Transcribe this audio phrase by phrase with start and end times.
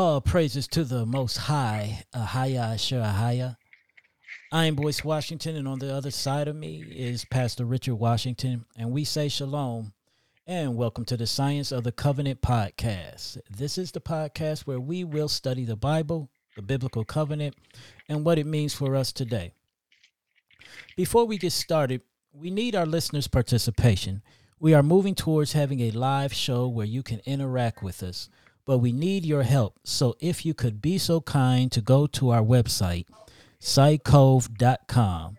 [0.00, 3.56] All praises to the Most High, Ahaya Asher Ahaya.
[4.52, 8.64] I am Boyce Washington, and on the other side of me is Pastor Richard Washington,
[8.76, 9.92] and we say shalom
[10.46, 13.38] and welcome to the Science of the Covenant podcast.
[13.50, 17.56] This is the podcast where we will study the Bible, the biblical covenant,
[18.08, 19.52] and what it means for us today.
[20.96, 22.02] Before we get started,
[22.32, 24.22] we need our listeners' participation.
[24.60, 28.28] We are moving towards having a live show where you can interact with us
[28.68, 29.78] but we need your help.
[29.82, 33.06] So if you could be so kind to go to our website,
[33.62, 35.38] scicov.com,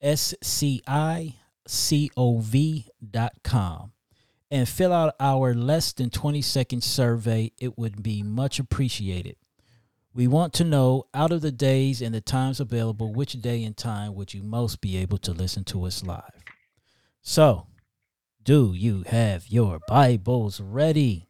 [0.00, 1.34] S C I
[1.66, 3.90] C O V.com,
[4.48, 9.34] and fill out our less than 20 second survey, it would be much appreciated.
[10.14, 13.76] We want to know out of the days and the times available, which day and
[13.76, 16.44] time would you most be able to listen to us live?
[17.22, 17.66] So,
[18.40, 21.26] do you have your Bibles ready?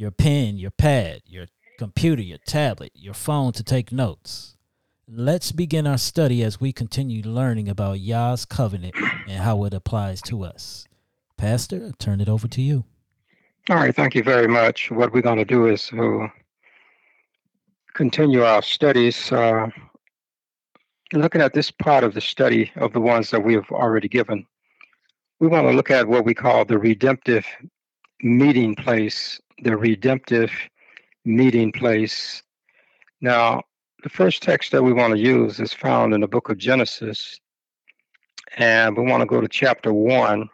[0.00, 1.44] Your pen, your pad, your
[1.78, 4.56] computer, your tablet, your phone to take notes.
[5.06, 8.94] Let's begin our study as we continue learning about Yah's covenant
[9.28, 10.86] and how it applies to us.
[11.36, 12.84] Pastor, I turn it over to you.
[13.68, 14.90] All right, thank you very much.
[14.90, 15.90] What we're going to do is
[17.92, 19.66] continue our studies, uh,
[21.12, 24.46] looking at this part of the study of the ones that we have already given.
[25.40, 27.44] We want to look at what we call the redemptive
[28.22, 30.50] meeting place the redemptive
[31.24, 32.42] meeting place.
[33.20, 33.62] Now,
[34.02, 37.38] the first text that we want to use is found in the book of Genesis.
[38.56, 40.48] And we want to go to chapter 1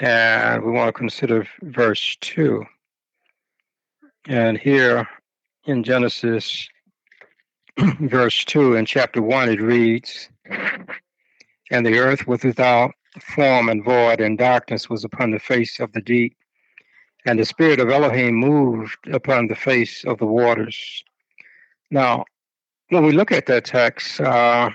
[0.00, 2.64] and we want to consider verse 2.
[4.28, 5.08] And here
[5.64, 6.68] in Genesis,
[8.00, 10.28] verse 2, in chapter 1, it reads,
[11.70, 12.92] And the earth was without
[13.34, 16.36] form and void, and darkness was upon the face of the deep
[17.26, 21.04] and the spirit of Elohim moved upon the face of the waters.
[21.90, 22.24] Now,
[22.90, 24.70] when we look at that text, uh,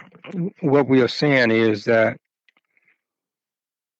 [0.61, 2.17] what we are seeing is that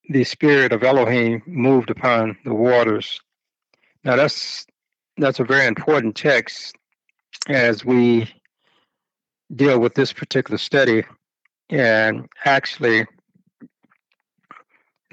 [0.08, 3.20] the spirit of Elohim moved upon the waters.
[4.04, 4.66] Now, that's
[5.16, 6.76] that's a very important text
[7.48, 8.32] as we
[9.54, 11.04] deal with this particular study,
[11.70, 13.06] and actually,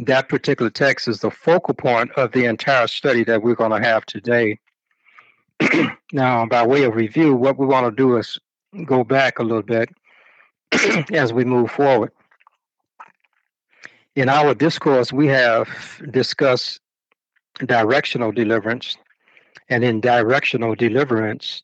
[0.02, 3.88] that particular text is the focal point of the entire study that we're going to
[3.88, 4.60] have today.
[6.12, 8.40] now, by way of review, what we want to do is
[8.86, 9.90] go back a little bit
[11.12, 12.12] as we move forward.
[14.16, 15.70] In our discourse, we have
[16.10, 16.82] discussed
[17.66, 18.98] directional deliverance.
[19.70, 21.64] And in directional deliverance,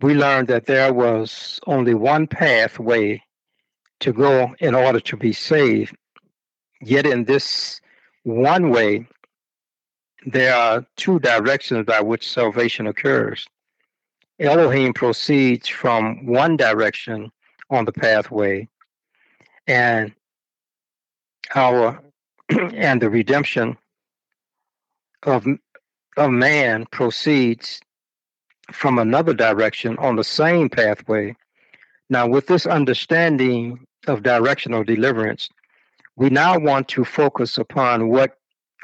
[0.00, 3.22] we learned that there was only one pathway
[4.00, 5.96] to go in order to be saved,
[6.84, 7.80] Yet in this
[8.24, 9.06] one way,
[10.26, 13.46] there are two directions by which salvation occurs.
[14.38, 17.30] Elohim proceeds from one direction
[17.70, 18.68] on the pathway,
[19.66, 20.12] and
[21.54, 22.02] our
[22.48, 23.78] and the redemption
[25.22, 25.46] of
[26.16, 27.80] of man proceeds
[28.72, 31.34] from another direction on the same pathway.
[32.10, 35.48] Now, with this understanding of directional deliverance,
[36.16, 38.38] we now want to focus upon what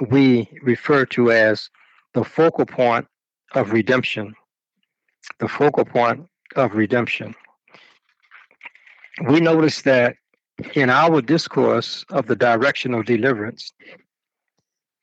[0.09, 1.71] we refer to as
[2.15, 3.07] the focal point
[3.55, 4.35] of redemption.
[5.39, 6.27] The focal point
[6.57, 7.35] of redemption.
[9.29, 10.17] We notice that
[10.75, 13.73] in our discourse of the direction of deliverance,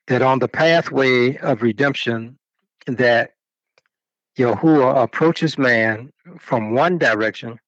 [0.08, 2.38] that on the pathway of redemption,
[2.88, 3.32] that
[4.38, 7.60] Yahuwah approaches man from one direction.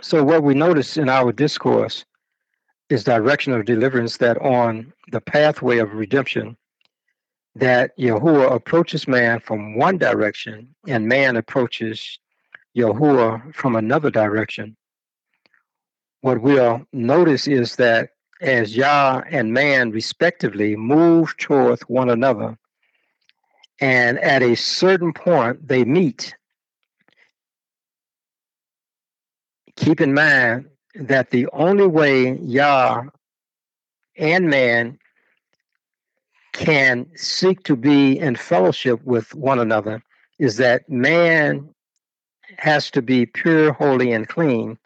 [0.00, 2.04] So, what we notice in our discourse
[2.90, 6.56] is direction of deliverance that on the pathway of redemption
[7.54, 12.18] that Yahuwah approaches man from one direction and man approaches
[12.76, 14.76] Yahuwah from another direction.
[16.20, 22.56] What we'll notice is that as Yah and man respectively move toward one another,
[23.80, 26.34] and at a certain point they meet,
[29.76, 33.04] keep in mind that the only way Yah
[34.16, 34.98] and man
[36.52, 40.02] can seek to be in fellowship with one another
[40.38, 41.68] is that man
[42.56, 44.78] has to be pure, holy, and clean.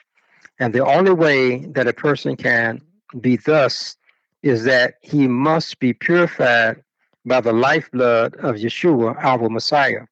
[0.59, 2.83] And the only way that a person can
[3.21, 3.97] be thus
[4.43, 6.83] is that he must be purified
[7.25, 10.03] by the lifeblood of Yeshua, our Messiah.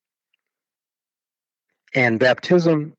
[1.95, 2.95] And baptism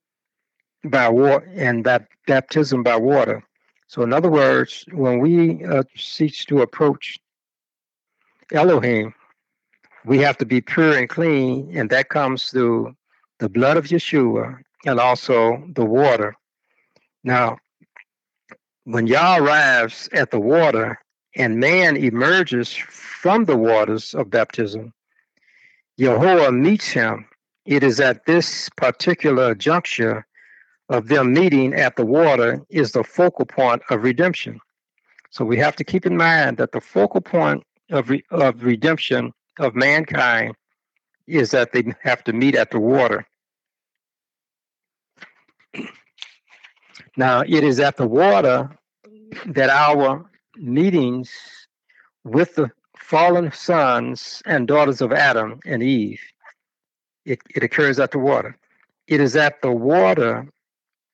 [0.86, 3.44] by water and that baptism by water.
[3.88, 7.19] So, in other words, when we uh, seek to approach
[8.51, 9.13] Elohim,
[10.06, 12.95] we have to be pure and clean, and that comes through
[13.39, 16.36] the blood of Yeshua and also the water.
[17.24, 17.57] Now,
[18.86, 20.98] when Yah arrives at the water
[21.36, 24.94] and man emerges from the waters of baptism,
[25.98, 27.28] Yahweh meets him.
[27.66, 30.25] It is at this particular juncture
[30.91, 34.59] of them meeting at the water is the focal point of redemption.
[35.29, 39.33] So we have to keep in mind that the focal point of, re- of redemption
[39.59, 40.53] of mankind
[41.27, 43.25] is that they have to meet at the water.
[47.15, 48.69] Now, it is at the water
[49.45, 51.31] that our meetings
[52.25, 56.21] with the fallen sons and daughters of Adam and Eve,
[57.23, 58.57] it, it occurs at the water.
[59.07, 60.47] It is at the water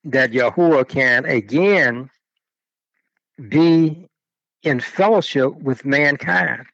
[0.08, 2.10] that Yahuwah can again
[3.50, 4.08] be
[4.64, 6.66] in fellowship with mankind.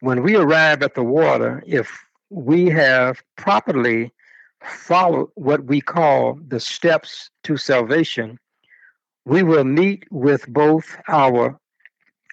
[0.00, 4.10] When we arrive at the water, if we have properly
[4.62, 8.38] followed what we call the steps to salvation,
[9.26, 11.58] we will meet with both our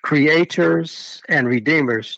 [0.01, 2.17] creators and redeemers.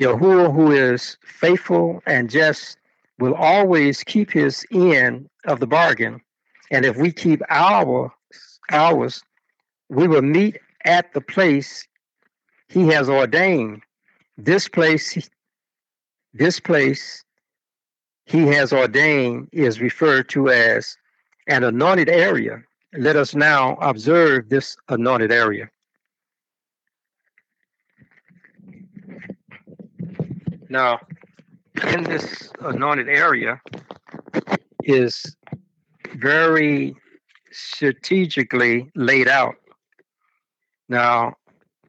[0.00, 2.78] Yahuwah, who is faithful and just,
[3.18, 6.22] will always keep his end of the bargain.
[6.70, 8.12] And if we keep our
[8.70, 9.22] ours,
[9.88, 11.86] we will meet at the place
[12.68, 13.82] he has ordained.
[14.38, 15.28] This place,
[16.32, 17.24] this place
[18.24, 20.96] he has ordained is referred to as
[21.48, 22.62] an anointed area.
[22.96, 25.68] Let us now observe this anointed area.
[30.68, 31.00] Now,
[31.88, 33.60] in this anointed area
[34.84, 35.36] is
[36.14, 36.96] very
[37.52, 39.56] strategically laid out.
[40.88, 41.34] Now,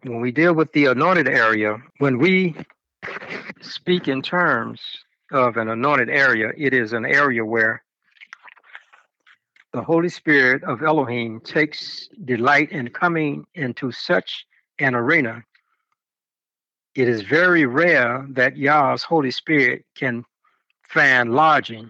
[0.04, 2.56] when we deal with the anointed area, when we
[3.62, 4.82] speak in terms
[5.32, 7.84] of an anointed area, it is an area where
[9.74, 14.46] the Holy Spirit of Elohim takes delight in coming into such
[14.80, 15.44] an arena.
[16.94, 20.26] It is very rare that Yah's Holy Spirit can
[20.90, 21.90] find lodging.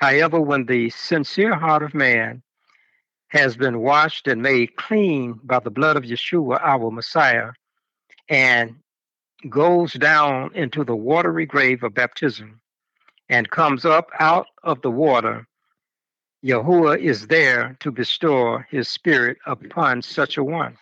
[0.00, 2.42] However, when the sincere heart of man
[3.28, 7.50] has been washed and made clean by the blood of Yeshua, our Messiah,
[8.30, 8.76] and
[9.50, 12.62] goes down into the watery grave of baptism
[13.28, 15.46] and comes up out of the water,
[16.42, 20.78] Yahuwah is there to bestow his spirit upon such a one.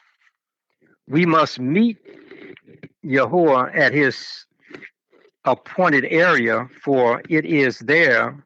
[1.08, 1.98] We must meet
[3.04, 4.46] Yahuwah at his
[5.44, 8.44] appointed area, for it is there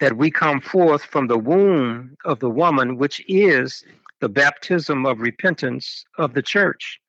[0.00, 3.84] that we come forth from the womb of the woman, which is
[4.20, 7.00] the baptism of repentance of the church.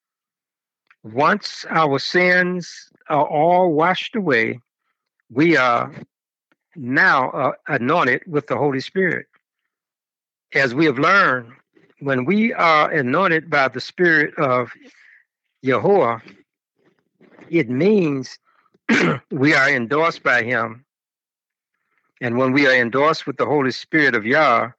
[1.03, 4.59] Once our sins are all washed away,
[5.31, 5.93] we are
[6.75, 9.27] now uh, anointed with the Holy Spirit.
[10.53, 11.51] As we have learned,
[11.99, 14.71] when we are anointed by the Spirit of
[15.61, 16.19] Yahweh,
[17.49, 18.37] it means
[19.31, 20.85] we are endorsed by Him.
[22.21, 24.71] And when we are endorsed with the Holy Spirit of Yah,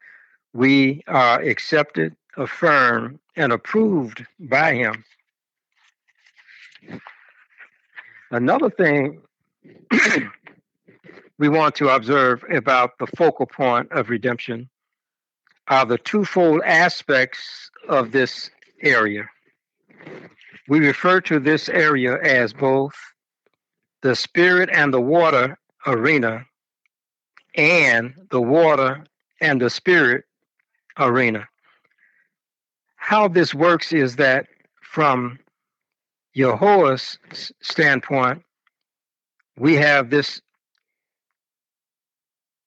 [0.52, 5.04] we are accepted, affirmed, and approved by Him.
[8.30, 9.20] Another thing
[11.38, 14.68] we want to observe about the focal point of redemption
[15.68, 18.50] are the twofold aspects of this
[18.82, 19.28] area.
[20.68, 22.94] We refer to this area as both
[24.02, 26.44] the spirit and the water arena
[27.58, 29.04] and the water
[29.40, 30.24] and the spirit
[30.98, 31.46] arena.
[32.96, 34.46] How this works is that
[34.80, 35.38] from
[36.34, 37.18] Jehovah's
[37.60, 38.42] standpoint,
[39.58, 40.40] we have this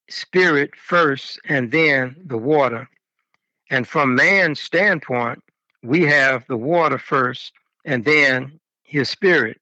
[0.10, 2.90] spirit first and then the water.
[3.70, 5.42] And from man's standpoint,
[5.84, 7.54] we have the water first
[7.86, 9.60] and then his spirit.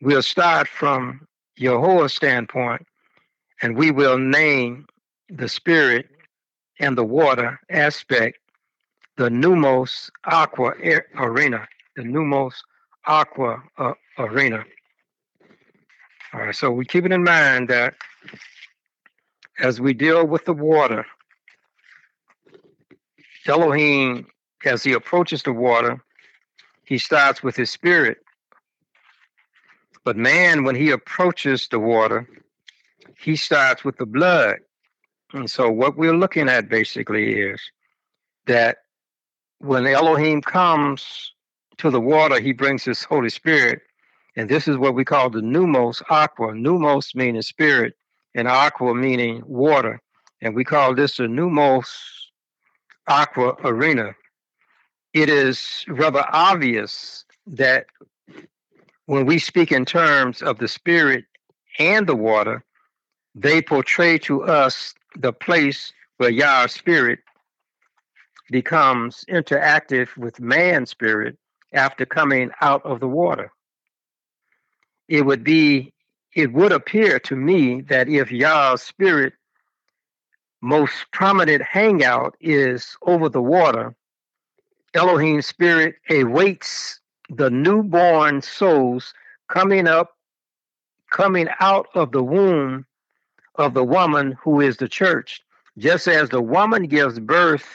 [0.00, 1.26] We'll start from
[1.58, 2.86] Jehovah's standpoint
[3.62, 4.86] and we will name
[5.28, 6.08] the spirit
[6.78, 8.38] and the water aspect
[9.16, 10.74] the Pneumos Aqua
[11.16, 12.54] Arena, the Pneumos
[13.06, 14.64] Aqua uh, Arena.
[16.34, 17.94] All right, so we keep it in mind that
[19.58, 21.06] as we deal with the water,
[23.46, 24.26] Elohim,
[24.64, 26.02] as he approaches the water,
[26.84, 28.18] he starts with his spirit.
[30.04, 32.28] But man, when he approaches the water,
[33.18, 34.56] he starts with the blood.
[35.32, 37.60] And so, what we're looking at basically is
[38.46, 38.78] that
[39.58, 41.32] when Elohim comes
[41.78, 43.80] to the water, he brings his Holy Spirit.
[44.36, 46.52] And this is what we call the pneumos aqua.
[46.52, 47.94] Pneumos meaning spirit,
[48.34, 50.00] and aqua meaning water.
[50.42, 51.88] And we call this the pneumos
[53.08, 54.14] aqua arena.
[55.14, 57.86] It is rather obvious that
[59.06, 61.24] when we speak in terms of the spirit
[61.78, 62.64] and the water,
[63.36, 67.18] they portray to us the place where Yah's spirit
[68.50, 71.36] becomes interactive with man's spirit
[71.74, 73.52] after coming out of the water.
[75.08, 75.92] It would be
[76.34, 79.34] it would appear to me that if Yah's spirit
[80.62, 83.94] most prominent hangout is over the water,
[84.94, 89.12] Elohim's spirit awaits the newborn souls
[89.48, 90.16] coming up,
[91.10, 92.86] coming out of the womb
[93.58, 95.42] of the woman who is the church.
[95.78, 97.66] Just as the woman gives birth,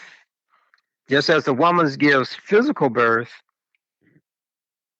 [1.09, 3.31] just as the woman gives physical birth,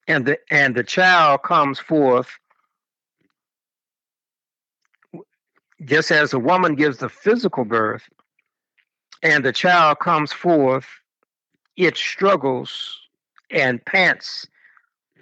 [0.08, 2.30] and the and the child comes forth
[5.86, 8.04] just as the woman gives the physical birth
[9.24, 10.88] and the child comes forth
[11.78, 13.00] it struggles
[13.50, 14.48] and pants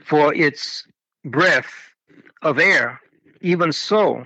[0.03, 0.85] for its
[1.25, 1.71] breath
[2.41, 2.99] of air
[3.41, 4.25] even so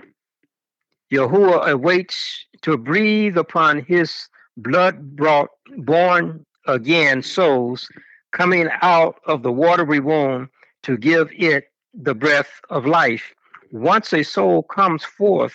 [1.14, 7.88] Yahuwah awaits to breathe upon his blood brought born again souls
[8.32, 10.50] coming out of the watery womb
[10.82, 13.32] to give it the breath of life.
[13.70, 15.54] Once a soul comes forth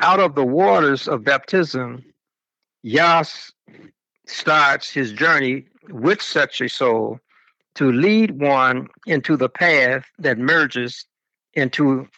[0.00, 2.04] out of the waters of baptism,
[2.82, 3.52] Yas
[4.26, 7.20] starts his journey with such a soul
[7.76, 11.04] to lead one into the path that merges
[11.54, 12.08] into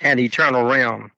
[0.00, 1.10] an eternal realm.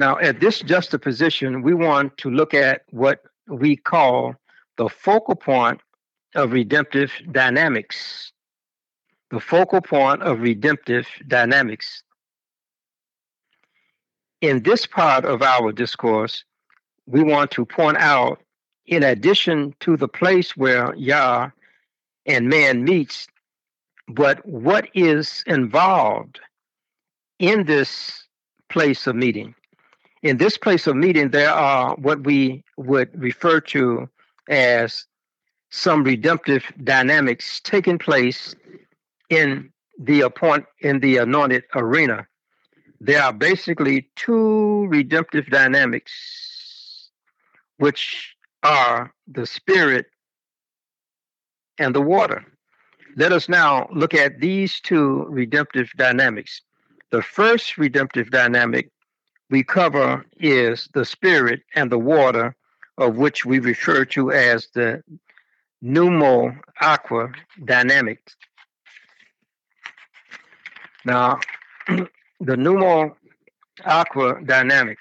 [0.00, 4.34] Now, at this juxtaposition, we want to look at what we call
[4.78, 5.82] the focal point
[6.34, 8.32] of redemptive dynamics.
[9.30, 12.02] The focal point of redemptive dynamics.
[14.40, 16.44] In this part of our discourse,
[17.04, 18.40] we want to point out,
[18.86, 21.50] in addition to the place where Yah
[22.24, 23.28] and man meets,
[24.08, 26.40] but what is involved
[27.38, 28.26] in this
[28.70, 29.54] place of meeting.
[30.22, 34.08] In this place of meeting, there are what we would refer to
[34.48, 35.06] as
[35.70, 38.54] some redemptive dynamics taking place
[39.30, 42.26] in the appoint in the anointed arena.
[43.00, 47.08] There are basically two redemptive dynamics,
[47.78, 50.06] which are the spirit
[51.78, 52.44] and the water.
[53.16, 56.60] Let us now look at these two redemptive dynamics.
[57.10, 58.90] The first redemptive dynamic
[59.50, 62.54] we cover is the spirit and the water,
[62.98, 65.02] of which we refer to as the
[65.82, 67.32] pneumo aqua
[67.64, 68.36] dynamics.
[71.04, 71.40] Now,
[71.88, 72.06] the
[72.40, 73.16] pneumo
[73.84, 74.98] aqua dynamic.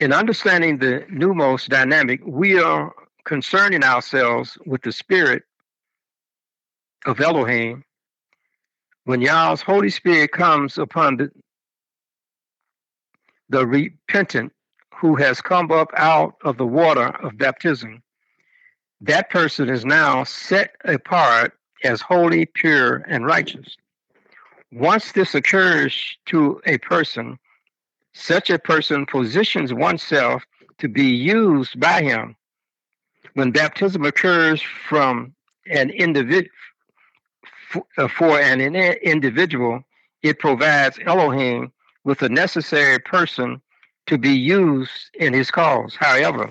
[0.00, 2.92] In understanding the pneumos dynamic, we are
[3.24, 5.44] concerning ourselves with the spirit
[7.06, 7.84] of Elohim.
[9.04, 11.30] When Yah's Holy Spirit comes upon the,
[13.52, 14.50] the repentant
[14.94, 18.02] who has come up out of the water of baptism,
[19.00, 21.52] that person is now set apart
[21.84, 23.76] as holy, pure, and righteous.
[24.72, 27.38] Once this occurs to a person,
[28.14, 30.44] such a person positions oneself
[30.78, 32.34] to be used by him.
[33.34, 35.34] When baptism occurs from
[35.70, 36.50] an individual
[37.96, 39.82] uh, for an individual,
[40.22, 41.72] it provides Elohim
[42.04, 43.60] with the necessary person
[44.06, 45.96] to be used in his cause.
[45.98, 46.50] However,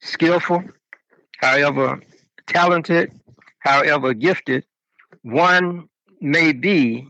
[0.00, 0.62] skillful,
[1.38, 2.00] however
[2.46, 3.12] talented,
[3.60, 4.64] however gifted
[5.22, 5.88] one
[6.20, 7.08] may be,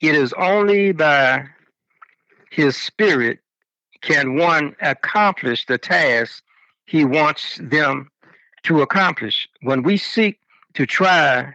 [0.00, 1.44] it is only by
[2.50, 3.40] his spirit
[4.00, 6.42] can one accomplish the task
[6.86, 8.10] he wants them
[8.62, 9.48] to accomplish.
[9.62, 10.38] When we seek
[10.74, 11.54] to try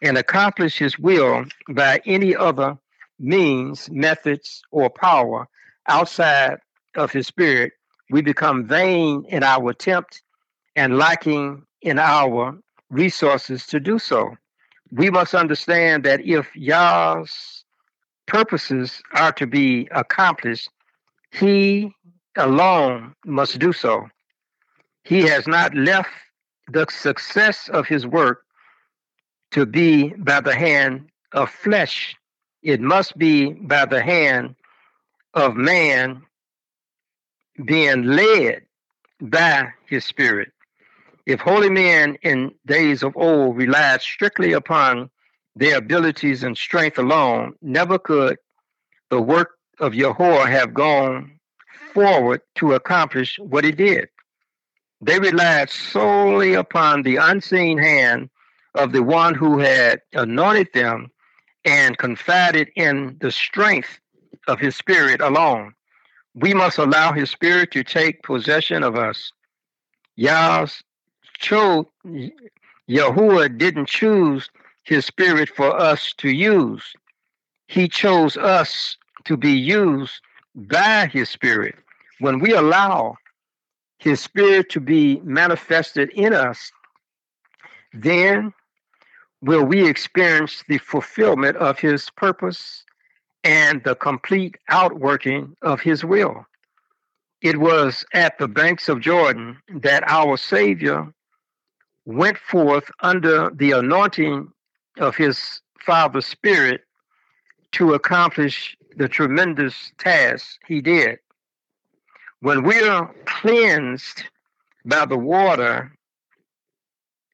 [0.00, 2.78] and accomplish his will by any other
[3.22, 5.46] means, methods, or power
[5.88, 6.58] outside
[6.96, 7.72] of his spirit,
[8.10, 10.22] we become vain in our attempt
[10.76, 12.56] and lacking in our
[12.90, 14.36] resources to do so.
[14.90, 17.64] We must understand that if Yah's
[18.26, 20.68] purposes are to be accomplished,
[21.30, 21.92] he
[22.36, 24.08] alone must do so.
[25.04, 26.10] He has not left
[26.68, 28.44] the success of his work
[29.52, 32.14] to be by the hand of flesh.
[32.62, 34.54] It must be by the hand
[35.34, 36.22] of man
[37.64, 38.62] being led
[39.20, 40.52] by his spirit.
[41.26, 45.10] If holy men in days of old relied strictly upon
[45.54, 48.38] their abilities and strength alone, never could
[49.10, 51.38] the work of Yahweh have gone
[51.94, 54.08] forward to accomplish what it did.
[55.00, 58.30] They relied solely upon the unseen hand
[58.74, 61.11] of the one who had anointed them
[61.64, 64.00] and confided in the strength
[64.48, 65.74] of his spirit alone.
[66.34, 69.32] We must allow his spirit to take possession of us.
[70.16, 70.82] Yah's
[72.88, 74.48] Yahuwah didn't choose
[74.84, 76.92] his spirit for us to use.
[77.68, 80.20] He chose us to be used
[80.54, 81.76] by his spirit.
[82.18, 83.16] When we allow
[83.98, 86.72] his spirit to be manifested in us,
[87.92, 88.52] then
[89.42, 92.84] will we experience the fulfillment of his purpose
[93.44, 96.46] and the complete outworking of his will.
[97.40, 101.12] It was at the banks of Jordan that our Savior
[102.04, 104.48] went forth under the anointing
[104.98, 106.82] of his Father's Spirit
[107.72, 111.18] to accomplish the tremendous task he did.
[112.40, 114.24] When we are cleansed
[114.84, 115.92] by the water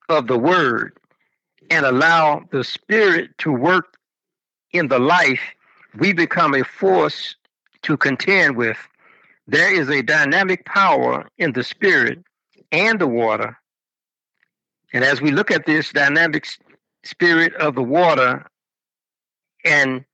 [0.08, 0.98] of the Word
[1.70, 3.96] and allow the Spirit to work
[4.72, 5.40] in the life,
[5.98, 7.34] we become a force
[7.82, 8.76] to contend with.
[9.46, 12.22] There is a dynamic power in the Spirit
[12.72, 13.56] and the water.
[14.92, 16.46] And as we look at this dynamic
[17.04, 18.44] spirit of the water
[19.64, 20.04] and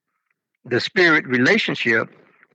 [0.64, 2.08] the spirit relationship,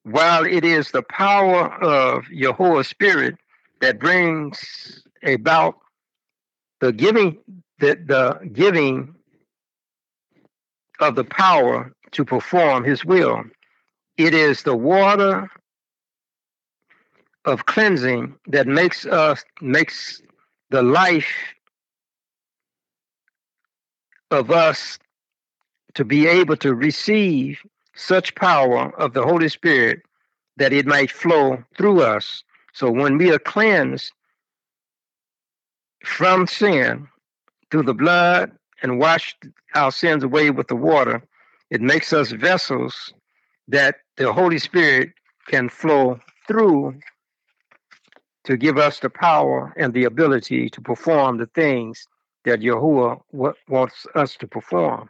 [0.03, 3.35] while it is the power of Yahweh's spirit
[3.81, 5.77] that brings about
[6.81, 7.37] the giving
[7.79, 9.15] the, the giving
[10.99, 13.43] of the power to perform his will.
[14.17, 15.49] It is the water
[17.45, 20.21] of cleansing that makes us makes
[20.69, 21.33] the life
[24.29, 24.99] of us
[25.95, 27.59] to be able to receive
[27.95, 30.01] such power of the Holy Spirit
[30.57, 32.43] that it might flow through us.
[32.73, 34.11] So when we are cleansed
[36.03, 37.07] from sin
[37.71, 38.51] through the blood
[38.81, 41.21] and washed our sins away with the water,
[41.69, 43.13] it makes us vessels
[43.67, 45.11] that the Holy Spirit
[45.47, 46.95] can flow through
[48.45, 52.07] to give us the power and the ability to perform the things
[52.45, 53.21] that Yahuwah
[53.67, 55.09] wants us to perform.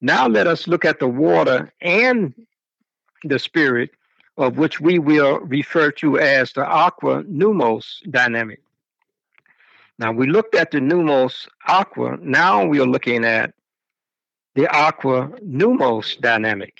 [0.00, 2.32] Now let us look at the water and
[3.24, 3.90] the spirit,
[4.36, 8.62] of which we will refer to as the aqua pneumos dynamic.
[9.98, 12.18] Now we looked at the pneumos aqua.
[12.20, 13.52] Now we are looking at
[14.54, 16.78] the aqua pneumos dynamic.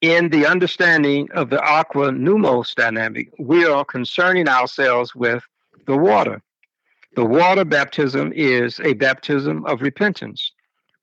[0.00, 5.42] In the understanding of the aqua pneumos dynamic, we are concerning ourselves with
[5.86, 6.42] the water.
[7.16, 10.52] The water baptism is a baptism of repentance,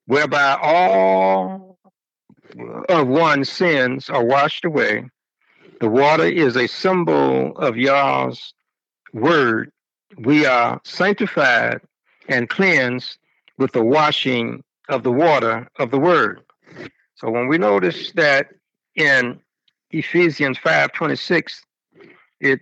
[0.06, 1.78] whereby all
[2.88, 5.10] of one's sins are washed away.
[5.80, 8.54] The water is a symbol of Yah's
[9.14, 9.72] word.
[10.18, 11.80] We are sanctified
[12.28, 13.16] and cleansed
[13.56, 16.40] with the washing of the water of the word.
[17.14, 18.48] So when we notice that
[18.96, 19.40] in
[19.90, 21.62] Ephesians 5:26,
[22.40, 22.60] it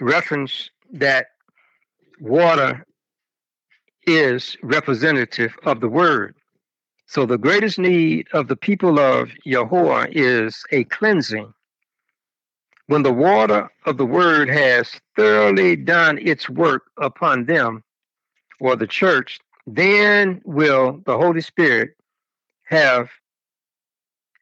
[0.00, 1.28] referenced that
[2.20, 2.84] water
[4.06, 6.34] is representative of the word.
[7.06, 11.52] So the greatest need of the people of Yahweh is a cleansing.
[12.86, 17.82] When the water of the word has thoroughly done its work upon them
[18.60, 21.96] or the church, then will the Holy Spirit
[22.64, 23.08] have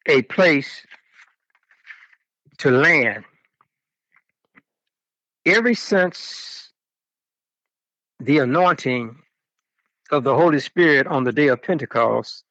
[0.07, 0.85] a place
[2.57, 3.23] to land.
[5.45, 6.71] Ever since
[8.19, 9.15] the anointing
[10.11, 12.43] of the Holy Spirit on the day of Pentecost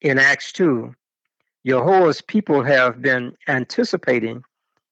[0.00, 0.94] in Acts 2,
[1.66, 4.42] Jehovah's people have been anticipating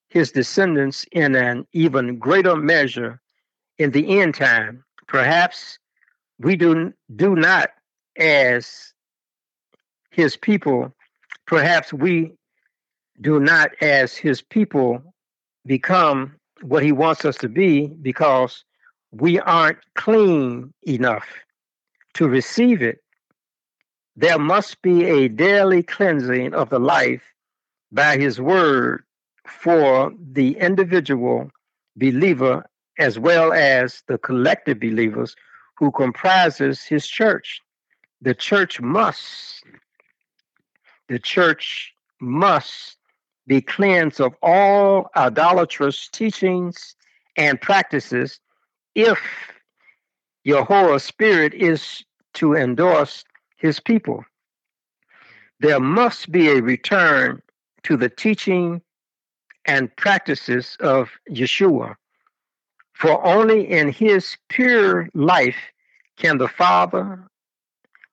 [0.08, 3.20] his descendants in an even greater measure
[3.78, 4.84] in the end time.
[5.06, 5.78] Perhaps
[6.38, 7.70] we do, do not,
[8.16, 8.92] as
[10.10, 10.94] his people,
[11.46, 12.32] perhaps we
[13.20, 15.02] do not, as his people,
[15.66, 18.64] become what he wants us to be because
[19.12, 21.26] we aren't clean enough
[22.14, 23.02] to receive it,
[24.16, 27.22] there must be a daily cleansing of the life
[27.92, 29.04] by his word
[29.48, 31.50] for the individual
[31.96, 32.64] believer
[32.98, 35.34] as well as the collective believers
[35.76, 37.60] who comprises his church.
[38.20, 39.62] The church must,
[41.08, 42.96] the church must
[43.46, 46.96] be cleansed of all idolatrous teachings
[47.36, 48.40] and practices
[48.94, 49.20] if
[50.44, 53.24] Yahweh's spirit is to endorse
[53.56, 54.24] his people.
[55.60, 57.42] There must be a return
[57.84, 58.82] to the teaching
[59.68, 61.94] and practices of Yeshua.
[62.94, 65.58] For only in his pure life
[66.16, 67.22] can the Father,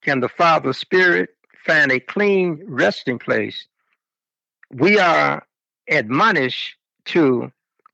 [0.03, 1.29] can the Father's Spirit
[1.65, 3.67] find a clean resting place.
[4.69, 5.47] We are
[5.89, 7.51] admonished to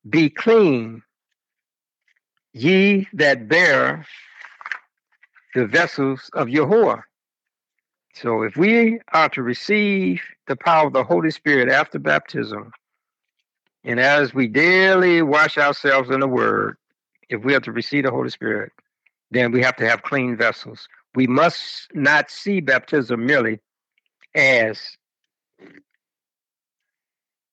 [0.10, 1.04] be clean,
[2.54, 4.06] ye that bear
[5.54, 7.00] the vessels of Yahweh.
[8.15, 12.74] So if we are to receive the power of the Holy Spirit after baptism,
[13.83, 16.77] and as we daily wash ourselves in the Word,
[17.29, 18.71] if we are to receive the Holy Spirit,
[19.31, 20.87] then we have to have clean vessels.
[21.15, 23.59] We must not see baptism merely
[24.35, 24.97] as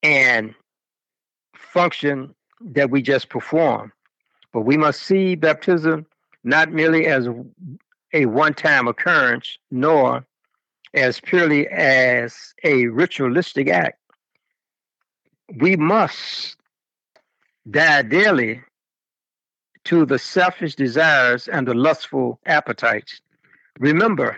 [0.03, 0.55] an
[1.55, 3.93] function that we just perform,
[4.53, 6.07] but we must see baptism
[6.45, 7.29] not merely as
[8.13, 10.25] a one time occurrence, nor
[10.95, 13.99] as purely as a ritualistic act.
[15.57, 16.57] We must
[17.71, 18.63] die daily
[19.85, 23.21] to the selfish desires and the lustful appetites.
[23.79, 24.37] Remember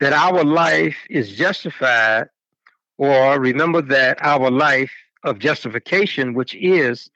[0.00, 2.28] that our life is justified,
[2.96, 4.92] or remember that our life
[5.24, 7.10] of justification, which is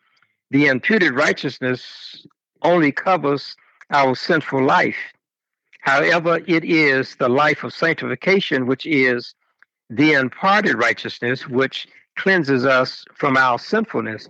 [0.50, 2.26] the imputed righteousness,
[2.62, 3.56] only covers
[3.90, 4.96] our sinful life.
[5.80, 9.34] However, it is the life of sanctification, which is
[9.88, 11.86] the imparted righteousness, which
[12.16, 14.28] cleanses us from our sinfulness.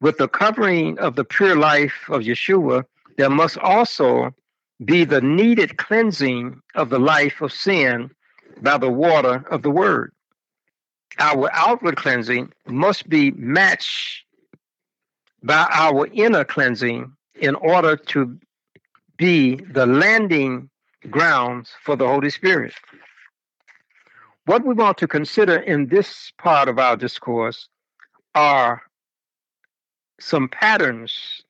[0.00, 2.84] With the covering of the pure life of Yeshua,
[3.18, 4.34] there must also
[4.84, 8.10] be the needed cleansing of the life of sin
[8.60, 10.12] by the water of the word.
[11.18, 14.24] Our outward cleansing must be matched
[15.42, 18.38] by our inner cleansing in order to
[19.16, 20.70] be the landing
[21.10, 22.72] grounds for the Holy Spirit.
[24.44, 27.68] What we want to consider in this part of our discourse
[28.34, 28.82] are
[30.18, 31.42] some patterns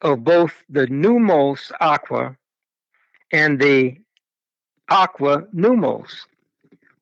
[0.00, 2.36] of both the pneumos aqua
[3.32, 3.96] and the
[4.88, 6.10] aqua pneumos.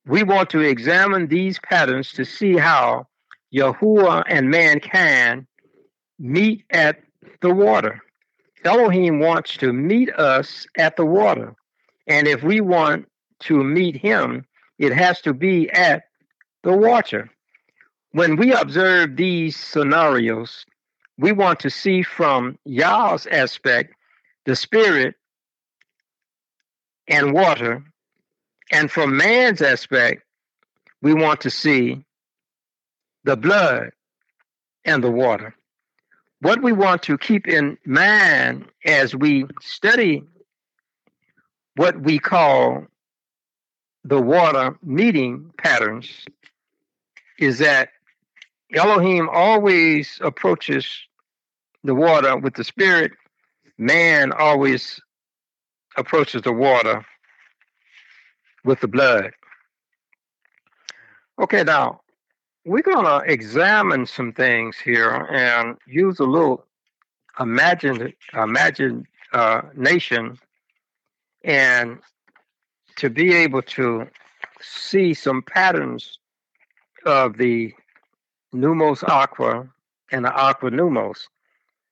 [0.07, 3.07] We want to examine these patterns to see how
[3.55, 5.47] Yahuwah and mankind
[6.19, 7.01] meet at
[7.43, 8.01] the water.
[8.65, 11.55] Elohim wants to meet us at the water.
[12.07, 13.07] And if we want
[13.41, 14.47] to meet him,
[14.81, 16.05] it has to be at
[16.65, 17.31] the water.
[18.13, 20.67] When we observe these scenarios,
[21.19, 23.95] we want to see from Yah's aspect
[24.47, 25.15] the spirit
[27.07, 27.85] and water.
[28.73, 30.25] And from man's aspect,
[31.03, 32.05] we want to see
[33.25, 33.91] the blood
[34.85, 35.55] and the water
[36.41, 40.23] what we want to keep in mind as we study
[41.77, 42.87] what we call
[44.05, 46.25] the water meeting patterns
[47.39, 47.91] is that
[48.75, 50.87] Elohim always approaches
[51.85, 53.13] the water with the spirit,
[53.79, 55.01] man always
[55.97, 57.05] approaches the water
[58.65, 59.33] with the blood.
[61.41, 62.01] Okay, now
[62.65, 66.65] we're going to examine some things here and use a little
[67.39, 70.39] imagine imagine uh, nation
[71.43, 71.99] and
[73.01, 74.07] to be able to
[74.61, 76.19] see some patterns
[77.07, 77.73] of the
[78.55, 79.67] pneumos aqua
[80.13, 81.21] and the aqua pneumos.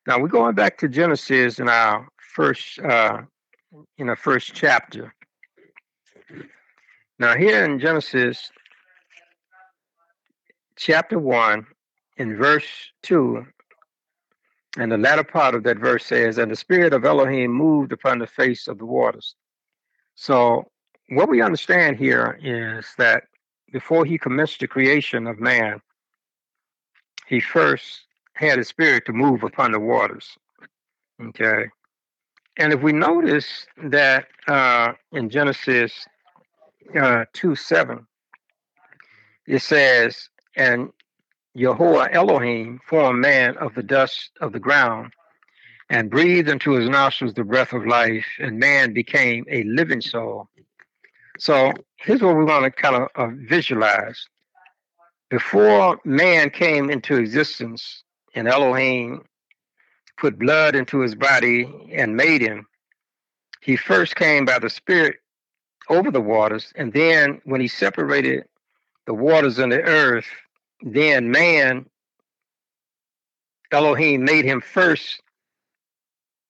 [0.07, 3.23] Now we're going back to Genesis in our first uh,
[3.97, 5.15] in the first chapter.
[7.19, 8.53] Now here in Genesis
[10.77, 11.67] chapter 1
[12.19, 12.69] in verse
[13.05, 13.47] 2
[14.77, 18.21] and the latter part of that verse says and the spirit of elohim moved upon
[18.21, 19.35] the face of the waters
[20.15, 20.71] so
[21.11, 23.25] what we understand here is that
[23.73, 25.81] before he commenced the creation of man
[27.27, 30.37] he first had a spirit to move upon the waters
[31.23, 31.67] okay
[32.57, 36.07] and if we notice that uh, in genesis
[37.01, 38.07] uh, 2 7
[39.47, 40.91] it says and
[41.55, 45.13] Yahweh Elohim formed man of the dust of the ground
[45.91, 50.49] and breathed into his nostrils the breath of life, and man became a living soul.
[51.39, 54.27] So here's what we want to kind of uh, visualize.
[55.31, 59.25] Before man came into existence and Elohim
[60.19, 62.67] put blood into his body and made him,
[63.63, 65.17] he first came by the Spirit
[65.91, 66.73] over the waters.
[66.77, 68.45] And then when he separated
[69.07, 70.27] the waters and the earth,
[70.83, 71.87] then man,
[73.73, 75.21] Elohim made him first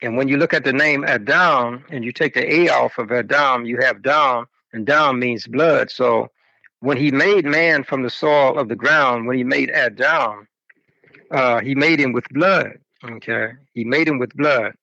[0.02, 3.10] And when you look at the name Adam and you take the A off of
[3.10, 5.90] Adam, you have Dam, and Dam means blood.
[5.90, 6.28] So
[6.80, 10.46] when he made man from the soil of the ground, when he made Adam,
[11.30, 12.78] uh, he made him with blood.
[13.04, 13.52] Okay.
[13.72, 14.74] He made him with blood.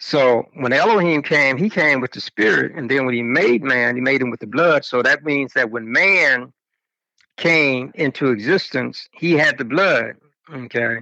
[0.00, 2.72] So when Elohim came, he came with the spirit.
[2.74, 4.84] And then when he made man, he made him with the blood.
[4.84, 6.52] So that means that when man
[7.36, 10.14] came into existence, he had the blood.
[10.52, 10.98] Okay.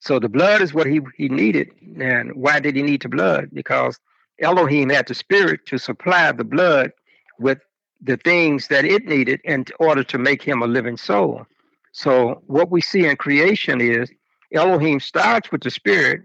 [0.00, 1.70] So the blood is what he, he needed.
[1.98, 3.48] And why did he need the blood?
[3.52, 3.98] Because
[4.40, 6.92] Elohim had the spirit to supply the blood
[7.38, 7.58] with
[8.00, 11.46] the things that it needed in order to make him a living soul.
[11.92, 14.10] So what we see in creation is
[14.52, 16.22] Elohim starts with the spirit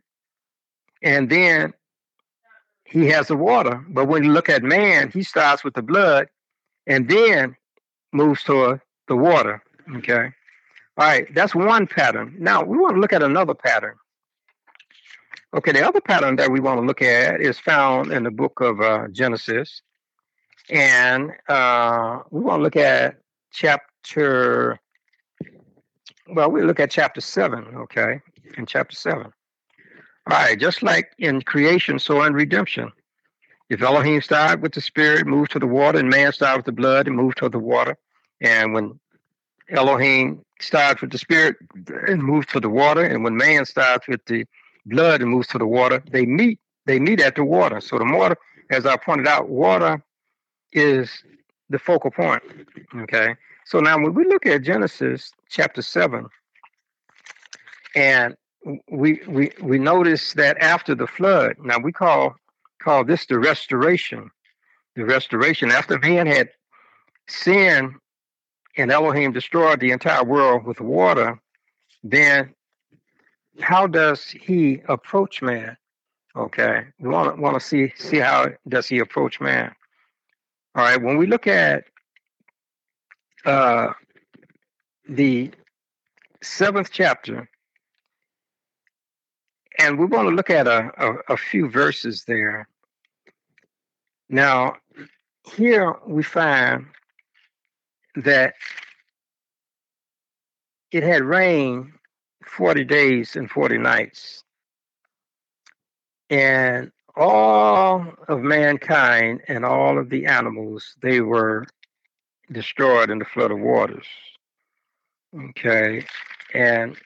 [1.02, 1.74] and then
[2.84, 3.84] he has the water.
[3.88, 6.28] But when you look at man, he starts with the blood
[6.88, 7.56] and then
[8.12, 9.64] moves toward the water.
[9.96, 10.32] Okay.
[10.98, 12.36] All right, that's one pattern.
[12.38, 13.96] Now we want to look at another pattern.
[15.54, 18.62] Okay, the other pattern that we want to look at is found in the book
[18.62, 19.82] of uh, Genesis.
[20.70, 23.18] And uh, we want to look at
[23.52, 24.80] chapter,
[26.28, 28.22] well, we look at chapter 7, okay,
[28.58, 29.24] in chapter 7.
[29.26, 29.32] All
[30.30, 32.90] right, just like in creation, so in redemption.
[33.70, 36.72] If Elohim started with the spirit, moved to the water, and man started with the
[36.72, 37.98] blood and moved to the water.
[38.40, 39.00] And when
[39.70, 41.58] Elohim starts with the spirit
[42.08, 44.46] and moves to the water, and when man starts with the
[44.86, 46.60] blood and moves to the water, they meet.
[46.86, 47.80] They meet at the water.
[47.80, 48.36] So the water,
[48.72, 50.04] as I pointed out, water
[50.74, 51.24] is
[51.70, 52.42] the focal point.
[53.02, 53.36] Okay.
[53.66, 56.28] So now when we look at Genesis chapter seven,
[57.96, 58.36] and
[58.92, 62.36] we we we notice that after the flood, now we call
[62.80, 64.30] call this the restoration.
[64.96, 66.50] The restoration after man had
[67.28, 67.94] sinned
[68.78, 71.40] and Elohim destroyed the entire world with water,
[72.04, 72.54] then
[73.60, 75.78] how does he approach man?
[76.36, 79.74] Okay, we want to want to see see how does he approach man.
[80.76, 81.84] All right, when we look at
[83.46, 83.90] uh,
[85.10, 85.52] the
[86.42, 87.50] seventh chapter,
[89.80, 92.68] and we want to look at a, a, a few verses there.
[94.30, 94.78] Now,
[95.56, 96.86] here we find
[98.16, 98.54] that
[100.92, 101.92] it had rained
[102.58, 104.44] 40 days and 40 nights.
[106.30, 111.66] And all of mankind and all of the animals, they were
[112.52, 114.06] destroyed in the flood of waters.
[115.50, 116.06] Okay.
[116.54, 116.98] And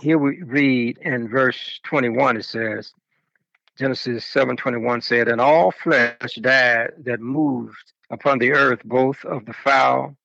[0.00, 2.92] here we read in verse 21, it says,
[3.76, 9.52] Genesis 7:21 said, And all flesh died that moved upon the earth, both of the
[9.52, 10.16] fowl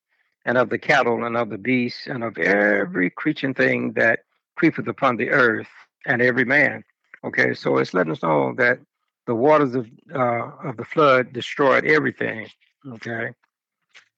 [0.46, 4.22] and of the cattle and of the beasts and of every creature thing that
[4.56, 5.68] creepeth upon the earth
[6.06, 6.84] and every man.
[7.24, 8.80] Okay, so it's letting us know that
[9.26, 12.48] the waters of uh, of the flood destroyed everything.
[12.88, 13.30] Okay.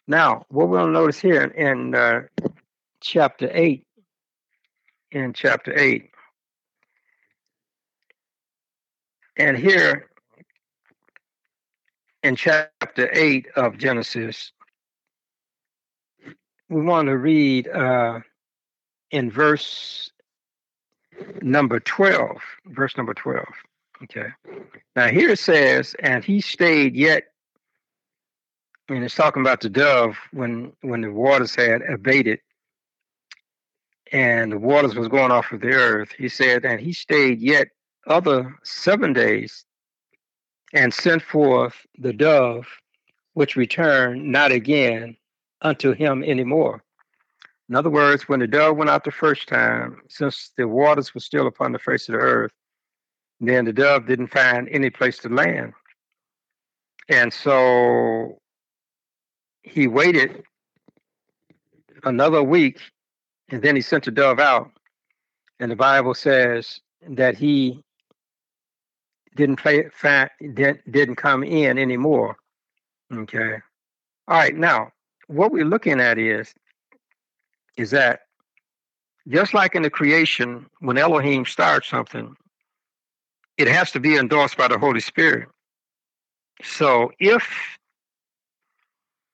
[0.08, 2.24] Now, what we'll notice here in uh,
[3.02, 3.86] chapter eight,
[5.12, 6.10] in chapter eight,
[9.38, 10.10] and here
[12.24, 14.52] in chapter eight of Genesis,
[16.69, 18.19] we want to read uh,
[19.12, 20.12] in verse
[21.41, 23.45] number 12, verse number 12.
[24.04, 24.28] Okay.
[24.95, 27.25] Now here it says, and he stayed yet,
[28.89, 32.39] and it's talking about the dove when when the waters had abated
[34.12, 36.12] and the waters was going off of the earth.
[36.17, 37.69] He said, and he stayed yet
[38.08, 39.65] other seven days
[40.73, 42.67] and sent forth the dove,
[43.34, 45.17] which returned not again
[45.62, 46.84] unto him anymore.
[47.69, 51.21] In other words, when the dove went out the first time, since the waters were
[51.21, 52.51] still upon the face of the earth,
[53.39, 55.73] then the dove didn't find any place to land.
[57.10, 58.39] And so
[59.63, 60.43] he waited
[62.04, 62.80] another week
[63.49, 64.71] and then he sent the dove out.
[65.60, 67.84] And the Bible says that he
[69.36, 69.89] didn't play
[70.39, 72.38] didn't, didn't come in anymore.
[73.13, 73.58] Okay.
[74.28, 74.91] All right, now
[75.28, 76.54] what we're looking at is
[77.78, 78.22] is that
[79.28, 82.36] just like in the creation, when Elohim starts something,
[83.58, 85.50] it has to be endorsed by the Holy Spirit.
[86.64, 87.48] So if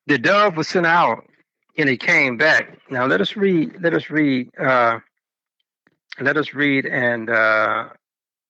[0.08, 1.26] the dove was sent out
[1.78, 3.76] and it came back, now let us read.
[3.82, 4.50] Let us read.
[4.58, 5.00] Uh,
[6.20, 7.90] let us read and uh,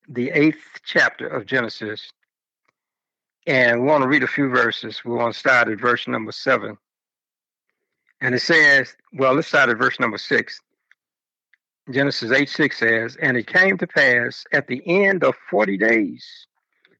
[0.10, 2.12] the eighth chapter of Genesis,
[3.48, 5.04] and we want to read a few verses.
[5.06, 6.78] We want to start at verse number seven.
[8.22, 10.62] And it says, well, let's start at verse number six.
[11.90, 16.48] Genesis 8 6 says, And it came to pass at the end of 40 days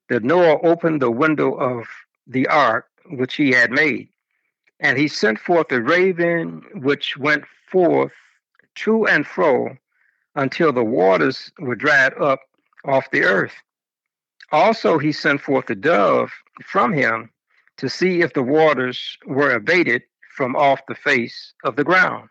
[0.10, 1.88] that Noah opened the window of
[2.26, 4.10] the ark which he had made.
[4.80, 8.12] And he sent forth a raven which went forth
[8.76, 9.78] to and fro
[10.36, 12.40] until the waters were dried up
[12.86, 13.54] off the earth.
[14.52, 16.32] Also, he sent forth a dove
[16.66, 17.30] from him
[17.78, 20.04] to see if the waters were abated
[20.36, 22.30] from off the face of the ground.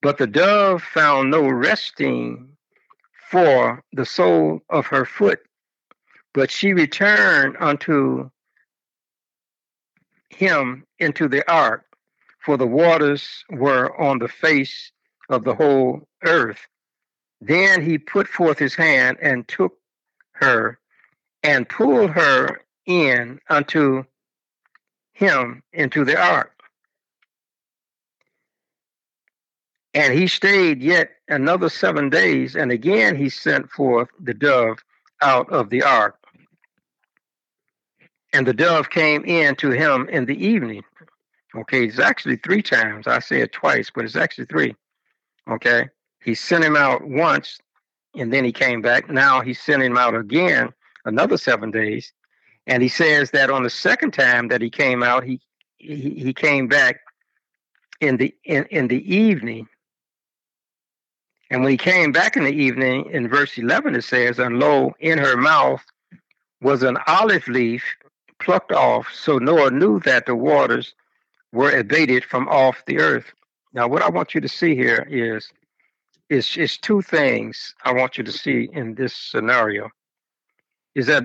[0.00, 2.56] But the dove found no resting
[3.30, 5.40] for the sole of her foot,
[6.34, 8.30] but she returned unto
[10.30, 11.84] him into the ark,
[12.40, 14.90] for the waters were on the face
[15.28, 16.66] of the whole earth.
[17.40, 19.78] Then he put forth his hand and took
[20.32, 20.78] her
[21.42, 24.04] and pulled her in unto
[25.12, 26.61] him into the ark.
[29.94, 34.78] And he stayed yet another seven days, and again he sent forth the dove
[35.20, 36.16] out of the ark.
[38.32, 40.82] And the dove came in to him in the evening.
[41.54, 43.06] Okay, it's actually three times.
[43.06, 44.74] I said twice, but it's actually three.
[45.50, 45.90] Okay,
[46.24, 47.58] he sent him out once,
[48.14, 49.10] and then he came back.
[49.10, 50.72] Now he sent him out again
[51.04, 52.12] another seven days.
[52.66, 55.40] And he says that on the second time that he came out, he
[55.76, 57.00] he, he came back
[58.00, 59.68] in the in, in the evening
[61.52, 64.94] and when he came back in the evening, in verse 11, it says, And lo,
[65.00, 65.84] in her mouth
[66.62, 67.84] was an olive leaf
[68.38, 69.12] plucked off.
[69.12, 70.94] So Noah knew that the waters
[71.52, 73.34] were abated from off the earth.
[73.74, 75.52] Now, what I want you to see here is,
[76.30, 79.90] is, is two things I want you to see in this scenario.
[80.94, 81.24] Is that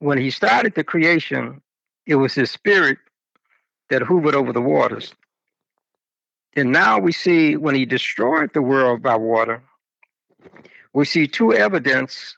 [0.00, 1.62] when he started the creation,
[2.04, 2.98] it was his spirit
[3.88, 5.14] that hovered over the waters.
[6.56, 9.62] And now we see when he destroyed the world by water,
[10.94, 12.34] we see two evidence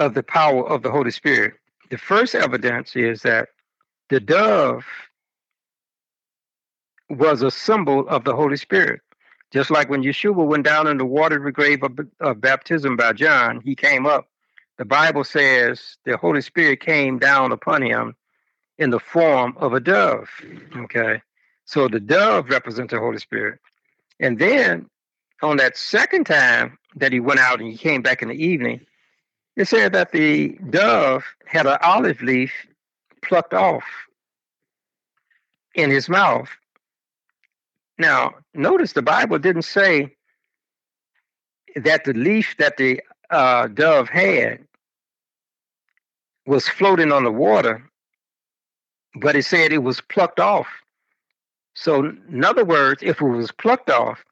[0.00, 1.54] of the power of the Holy Spirit.
[1.90, 3.50] The first evidence is that
[4.10, 4.84] the dove
[7.08, 9.00] was a symbol of the Holy Spirit.
[9.52, 13.60] Just like when Yeshua went down in the watery grave of, of baptism by John,
[13.60, 14.28] he came up.
[14.76, 18.16] The Bible says the Holy Spirit came down upon him
[18.78, 20.28] in the form of a dove.
[20.76, 21.22] Okay.
[21.68, 23.60] So the dove represents the Holy Spirit.
[24.20, 24.88] And then
[25.42, 28.80] on that second time that he went out and he came back in the evening,
[29.54, 32.50] it said that the dove had an olive leaf
[33.20, 33.84] plucked off
[35.74, 36.48] in his mouth.
[37.98, 40.16] Now, notice the Bible didn't say
[41.76, 44.64] that the leaf that the uh, dove had
[46.46, 47.84] was floating on the water,
[49.16, 50.66] but it said it was plucked off.
[51.80, 54.24] So, in other words, if it was plucked off,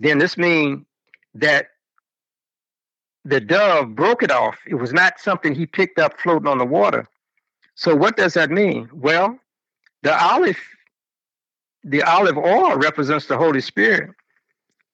[0.00, 0.84] then this means
[1.34, 1.68] that
[3.24, 4.58] the dove broke it off.
[4.66, 7.06] It was not something he picked up floating on the water.
[7.76, 8.90] So, what does that mean?
[8.92, 9.38] Well,
[10.02, 10.58] the olive,
[11.84, 14.10] the olive oil represents the Holy Spirit.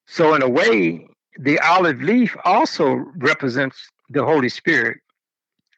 [0.06, 3.78] So, in a way, the olive leaf also represents
[4.10, 4.98] the Holy Spirit.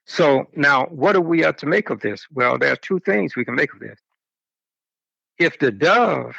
[0.07, 2.27] So now, what are we to make of this?
[2.33, 4.01] Well, there are two things we can make of this
[5.39, 6.35] if the dove,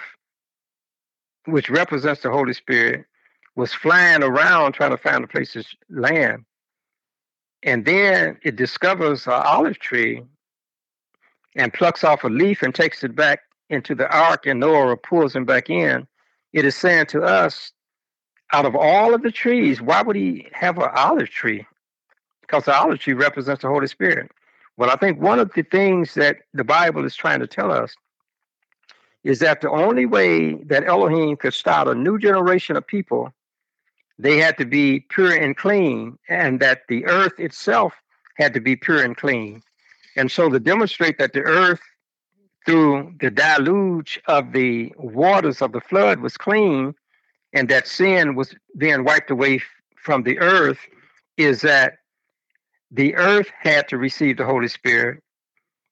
[1.45, 3.05] which represents the Holy Spirit,
[3.55, 6.45] was flying around trying to find a place to land,
[7.63, 10.23] and then it discovers an olive tree
[11.55, 15.35] and plucks off a leaf and takes it back into the ark, and Noah pulls
[15.35, 16.07] him back in,
[16.53, 17.71] it is saying to us,
[18.53, 21.65] out of all of the trees, why would he have an olive tree?
[22.41, 24.31] Because the olive tree represents the Holy Spirit.
[24.77, 27.93] Well, I think one of the things that the Bible is trying to tell us
[29.27, 33.33] is that the only way that Elohim could start a new generation of people,
[34.17, 37.93] they had to be pure and clean, and that the earth itself
[38.37, 39.61] had to be pure and clean.
[40.15, 41.81] And so to demonstrate that the earth,
[42.65, 46.95] through the deluge of the waters of the flood, was clean,
[47.51, 49.61] and that sin was being wiped away
[49.97, 50.79] from the earth,
[51.35, 51.97] is that
[52.91, 55.21] the earth had to receive the Holy Spirit,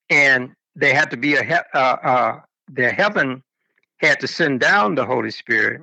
[0.10, 2.40] and there had to be a, uh,
[2.72, 3.43] the heaven
[3.97, 5.82] had to send down the Holy Spirit,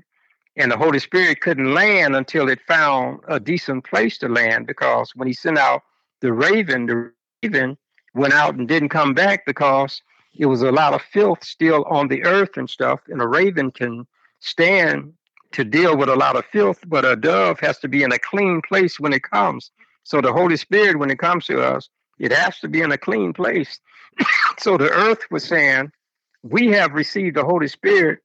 [0.57, 4.66] and the Holy Spirit couldn't land until it found a decent place to land.
[4.66, 5.83] Because when he sent out
[6.20, 7.12] the raven, the
[7.43, 7.78] raven
[8.14, 10.03] went out and didn't come back because
[10.35, 13.01] it was a lot of filth still on the earth and stuff.
[13.09, 14.07] And a raven can
[14.41, 15.14] stand
[15.53, 18.18] to deal with a lot of filth, but a dove has to be in a
[18.18, 19.70] clean place when it comes.
[20.05, 22.99] So the Holy Spirit, when it comes to us, it has to be in a
[22.99, 23.80] clean place.
[24.59, 25.93] so the earth was saying,
[26.43, 28.20] we have received the Holy Spirit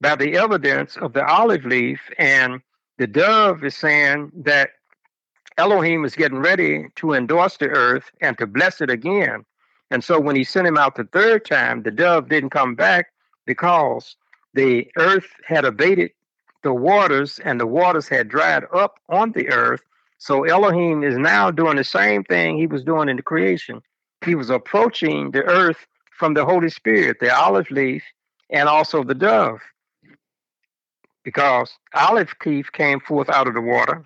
[0.00, 2.60] by the evidence of the olive leaf, and
[2.98, 4.70] The dove is saying that
[5.58, 9.44] Elohim is getting ready to endorse the earth and to bless it again.
[9.90, 13.08] And so when he sent him out the third time, the dove didn't come back
[13.46, 14.16] because
[14.54, 16.10] the earth had abated
[16.62, 19.82] the waters and the waters had dried up on the earth.
[20.18, 23.82] So Elohim is now doing the same thing he was doing in the creation.
[24.24, 25.86] He was approaching the earth
[26.16, 28.02] from the Holy Spirit, the olive leaf,
[28.50, 29.60] and also the dove.
[31.24, 34.04] Because olive leaf came forth out of the water,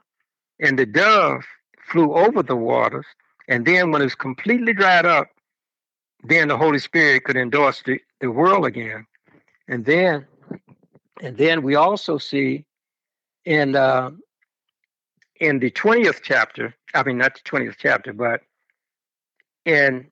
[0.59, 1.45] and the dove
[1.91, 3.07] flew over the waters.
[3.49, 5.29] And then when it was completely dried up,
[6.25, 9.07] then the Holy Spirit could endorse the, the world again.
[9.69, 10.27] And then
[11.23, 12.65] and then we also see
[13.45, 14.11] in uh,
[15.41, 18.41] in the 20th chapter, I mean not the 20th chapter, but
[19.65, 20.11] in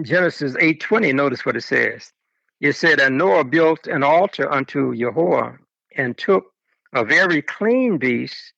[0.00, 2.12] Genesis 8:20, notice what it says.
[2.60, 5.52] It said, And Noah built an altar unto Yahweh
[5.96, 6.52] and took
[6.94, 8.54] a very clean beast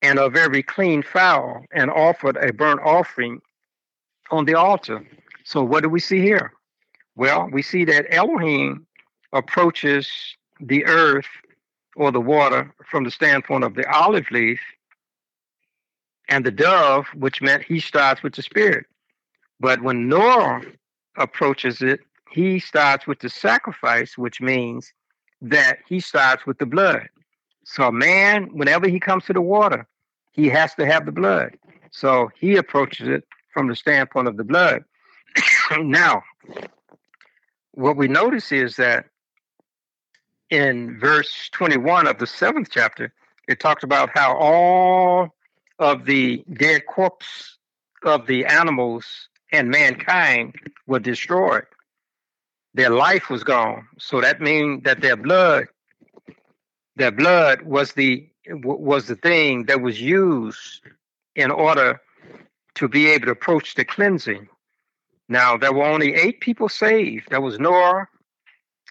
[0.00, 3.40] and a very clean fowl and offered a burnt offering
[4.30, 5.06] on the altar.
[5.44, 6.52] So what do we see here?
[7.14, 8.86] Well, we see that Elohim
[9.32, 10.10] approaches
[10.60, 11.28] the earth
[11.94, 14.60] or the water from the standpoint of the olive leaf
[16.28, 18.86] and the dove, which meant he starts with the spirit.
[19.62, 20.62] But when Noah
[21.16, 22.00] approaches it,
[22.32, 24.92] he starts with the sacrifice, which means
[25.40, 27.08] that he starts with the blood.
[27.64, 29.86] So a man, whenever he comes to the water,
[30.32, 31.56] he has to have the blood.
[31.92, 33.22] So he approaches it
[33.54, 34.82] from the standpoint of the blood.
[35.78, 36.24] now,
[37.70, 39.06] what we notice is that
[40.50, 43.14] in verse 21 of the seventh chapter,
[43.46, 45.36] it talks about how all
[45.78, 47.58] of the dead corpse
[48.02, 51.66] of the animals and mankind were destroyed.
[52.74, 53.86] Their life was gone.
[53.98, 55.68] So that means that their blood,
[56.96, 60.80] their blood was the was the thing that was used
[61.36, 62.00] in order
[62.74, 64.48] to be able to approach the cleansing.
[65.28, 67.28] Now there were only eight people saved.
[67.30, 68.08] There was Noah,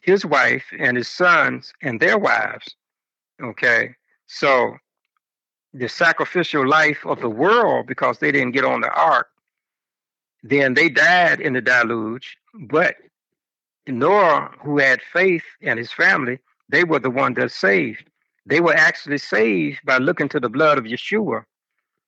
[0.03, 2.76] his wife, and his sons and their wives.
[3.43, 3.95] Okay,
[4.28, 4.78] so
[5.74, 9.30] the sacrificial life of the world because they didn't get on the ark
[10.44, 12.38] then they died in the deluge.
[12.54, 12.96] But
[13.88, 16.39] Noah, who had faith and his family,
[16.70, 18.10] they were the one that saved.
[18.46, 21.44] They were actually saved by looking to the blood of Yeshua.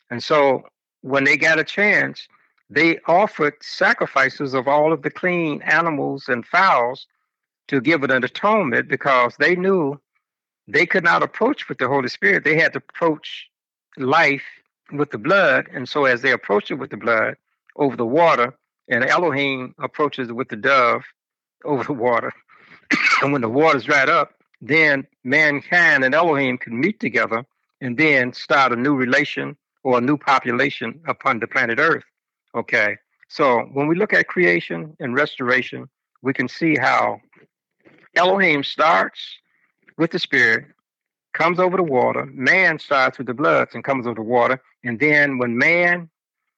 [0.10, 0.64] And so
[1.02, 2.28] when they got a chance,
[2.70, 7.08] they offered sacrifices of all of the clean animals and fowls
[7.68, 10.00] to give it an atonement because they knew
[10.68, 12.44] they could not approach with the Holy Spirit.
[12.44, 13.48] They had to approach
[13.98, 14.44] life
[14.92, 15.68] with the blood.
[15.74, 17.36] And so as they approached it with the blood,
[17.76, 18.53] over the water,
[18.88, 21.03] and Elohim approaches with the dove
[21.65, 22.34] over the water.
[23.21, 27.45] and when the water's dried up, then mankind and Elohim can meet together
[27.82, 32.05] and then start a new relation or a new population upon the planet Earth.
[32.55, 32.97] Okay.
[33.28, 35.89] So when we look at creation and restoration,
[36.21, 37.19] we can see how
[38.15, 39.19] Elohim starts
[39.97, 40.65] with the spirit,
[41.34, 44.61] comes over the water, man starts with the blood and comes over the water.
[44.84, 46.09] And then when man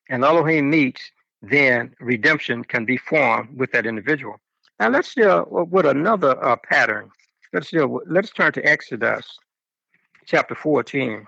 [0.09, 4.39] and Elohim meets, then redemption can be formed with that individual.
[4.79, 7.09] Now let's deal with another uh, pattern.
[7.53, 8.01] Let's deal.
[8.07, 9.25] let's turn to Exodus
[10.25, 11.25] chapter 14.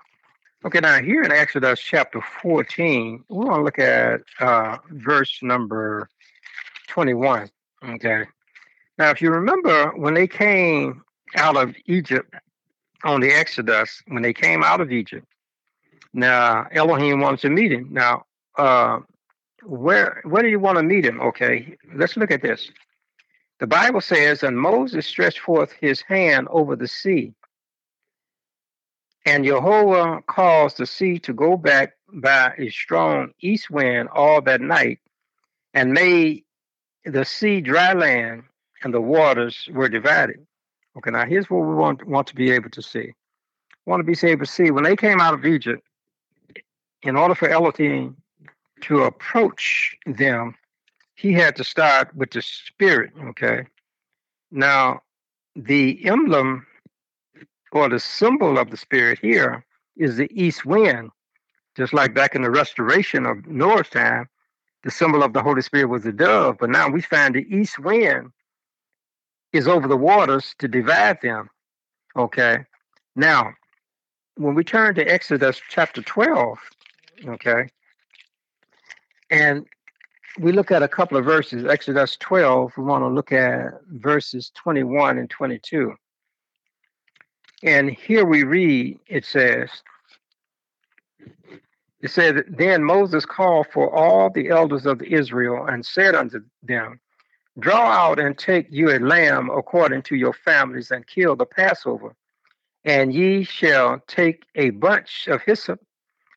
[0.64, 6.08] Okay, now here in Exodus chapter 14, we want to look at uh, verse number
[6.88, 7.48] 21.
[7.84, 8.24] Okay.
[8.98, 11.02] Now, if you remember, when they came
[11.36, 12.34] out of Egypt
[13.04, 15.26] on the Exodus, when they came out of Egypt,
[16.12, 17.88] now Elohim wanted to meet him.
[17.92, 18.24] Now,
[18.58, 18.98] uh,
[19.62, 21.20] where where do you want to meet him?
[21.20, 22.70] Okay, let's look at this.
[23.60, 27.32] The Bible says, and Moses stretched forth his hand over the sea,
[29.24, 34.60] and Jehovah caused the sea to go back by a strong east wind all that
[34.60, 35.00] night,
[35.74, 36.44] and made
[37.04, 38.44] the sea dry land,
[38.82, 40.46] and the waters were divided.
[40.96, 43.12] Okay, now here's what we want want to be able to see.
[43.86, 45.82] Want to be able to see when they came out of Egypt.
[47.02, 48.16] In order for Elohim
[48.82, 50.54] to approach them,
[51.14, 53.12] he had to start with the spirit.
[53.28, 53.66] Okay.
[54.50, 55.02] Now,
[55.56, 56.66] the emblem
[57.72, 59.64] or the symbol of the spirit here
[59.96, 61.10] is the east wind.
[61.76, 64.28] Just like back in the restoration of Noah's time,
[64.84, 66.56] the symbol of the Holy Spirit was the dove.
[66.58, 68.30] But now we find the east wind
[69.52, 71.48] is over the waters to divide them.
[72.16, 72.64] Okay.
[73.16, 73.52] Now,
[74.36, 76.58] when we turn to Exodus chapter 12,
[77.26, 77.68] okay,
[79.30, 79.66] and
[80.38, 84.52] we look at a couple of verses, Exodus 12, we want to look at verses
[84.54, 85.94] 21 and 22.
[87.62, 89.68] And here we read, it says,
[92.00, 97.00] it said, Then Moses called for all the elders of Israel and said unto them,
[97.58, 102.14] Draw out and take you a lamb according to your families and kill the Passover.
[102.84, 105.80] And ye shall take a bunch of hyssop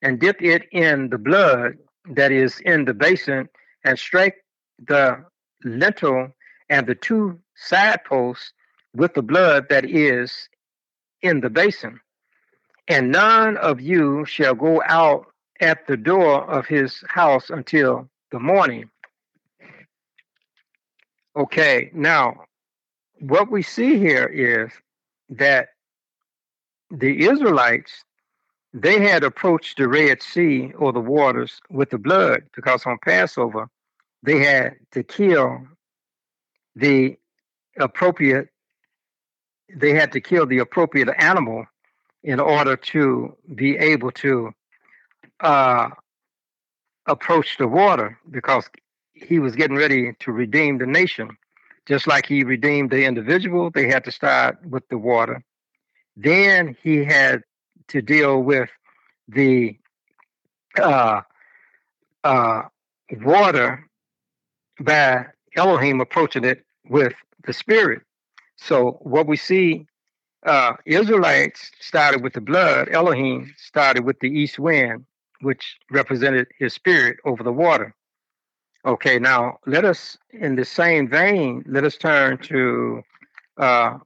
[0.02, 3.50] and dip it in the blood that is in the basin
[3.84, 4.44] and strike
[4.88, 5.24] the
[5.64, 6.32] lintel
[6.70, 8.54] and the two side posts
[8.96, 10.50] with the blood that is
[11.22, 12.00] in the basin.
[12.88, 15.28] And none of you shall go out
[15.60, 18.90] at the door of his house until the morning.
[21.36, 22.46] Okay, now
[23.20, 24.72] what we see here is
[25.30, 25.70] that
[26.90, 28.04] the Israelites
[28.74, 33.70] they had approached the Red Sea or the waters with the blood because on Passover
[34.24, 35.68] they had to kill
[36.76, 37.18] the
[37.80, 38.50] appropriate
[39.74, 41.66] they had to kill the appropriate animal
[42.24, 44.52] in order to be able to
[45.40, 45.90] uh,
[47.08, 48.70] approach the water because
[49.14, 51.38] he was getting ready to redeem the nation.
[51.88, 55.44] Just like he redeemed the individual, they had to start with the water.
[56.16, 57.44] Then he had
[57.92, 58.70] to deal with
[59.28, 59.78] the
[60.80, 61.22] uh,
[62.24, 62.62] uh,
[63.22, 63.88] water
[64.80, 65.26] by
[65.56, 67.14] Elohim approaching it with
[67.46, 68.02] the spirit.
[68.56, 69.86] So what we see,
[70.46, 72.90] uh, Israelites started with the blood.
[72.92, 75.06] Elohim started with the east wind,
[75.42, 77.94] which represented his spirit over the water.
[78.86, 83.04] Okay, now let us, in the same vein, let us turn to
[83.58, 83.98] uh,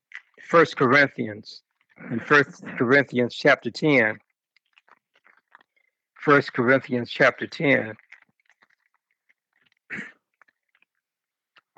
[0.50, 1.62] First Corinthians,
[2.12, 4.20] in First Corinthians chapter ten.
[6.16, 7.96] First Corinthians chapter ten.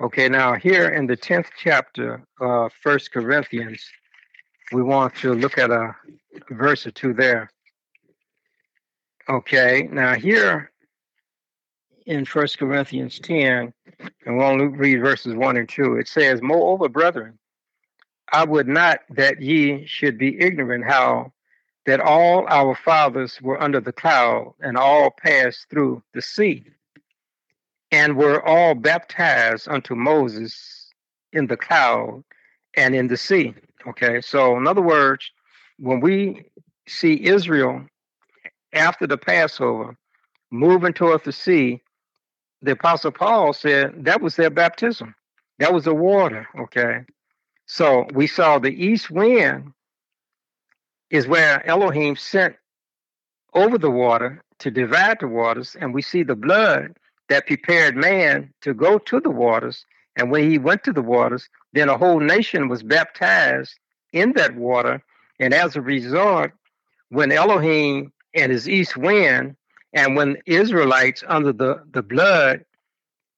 [0.00, 3.84] Okay, now here in the tenth chapter of First Corinthians,
[4.72, 5.94] we want to look at a
[6.50, 7.50] verse or two there.
[9.28, 10.70] Okay, now here
[12.06, 13.72] in First Corinthians 10,
[14.24, 17.38] and we'll read verses 1 and 2, it says, Moreover, brethren,
[18.32, 21.32] I would not that ye should be ignorant how
[21.86, 26.64] that all our fathers were under the cloud and all passed through the sea
[27.90, 30.92] and were all baptized unto Moses
[31.32, 32.22] in the cloud
[32.76, 33.54] and in the sea.
[33.86, 35.30] Okay, so in other words,
[35.78, 36.44] when we
[36.86, 37.86] see Israel
[38.72, 39.96] after the Passover
[40.50, 41.80] moving toward the sea,
[42.60, 45.14] the Apostle Paul said that was their baptism.
[45.58, 46.46] That was the water.
[46.58, 47.04] Okay.
[47.68, 49.72] So we saw the east wind
[51.10, 52.56] is where Elohim sent
[53.54, 56.96] over the water to divide the waters, and we see the blood
[57.28, 59.84] that prepared man to go to the waters.
[60.16, 63.78] And when he went to the waters, then a whole nation was baptized
[64.12, 65.02] in that water.
[65.38, 66.50] And as a result,
[67.10, 69.56] when Elohim and his east wind
[69.92, 72.64] and when Israelites under the, the blood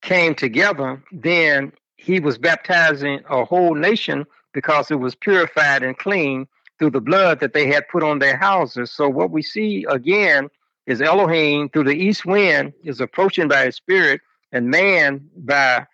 [0.02, 6.48] came together, then he was baptizing a whole nation because it was purified and clean
[6.78, 8.90] through the blood that they had put on their houses.
[8.90, 10.48] So what we see again
[10.86, 15.86] is Elohim through the east wind is approaching by his spirit, and man by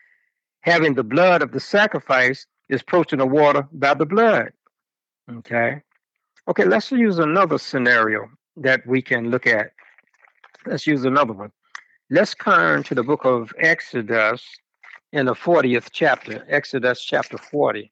[0.61, 4.53] having the blood of the sacrifice is approaching the water by the blood.
[5.31, 5.83] Okay.
[6.49, 9.73] Okay, let's use another scenario that we can look at.
[10.67, 11.51] Let's use another one.
[12.11, 14.45] Let's turn to the book of Exodus
[15.17, 17.91] in the 40th chapter, Exodus chapter 40.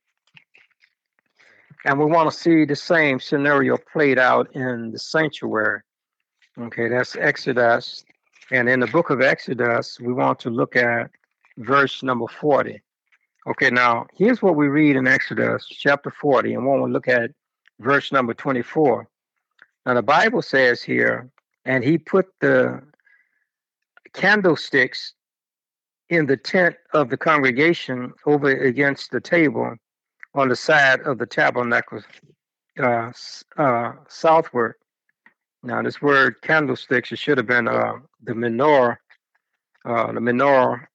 [1.87, 5.81] And we want to see the same scenario played out in the sanctuary.
[6.61, 8.05] Okay, that's Exodus.
[8.51, 11.11] And in the book of Exodus, we want to look at
[11.57, 12.83] verse number 40.
[13.47, 17.09] Okay, now here's what we read in Exodus chapter 40, and we want to look
[17.09, 17.31] at
[17.81, 19.09] verse number 24.
[19.87, 21.31] Now, the Bible says here,
[21.64, 22.83] and he put the
[24.12, 25.14] candlesticks
[26.09, 29.75] in the tent of the congregation over against the table
[30.35, 32.01] on the side of the tabernacle
[32.79, 33.13] uh,
[33.57, 34.75] uh, southward.
[35.63, 38.97] Now, this word candlesticks, it should have been uh, the menorah.
[39.85, 40.87] Uh, the menorah,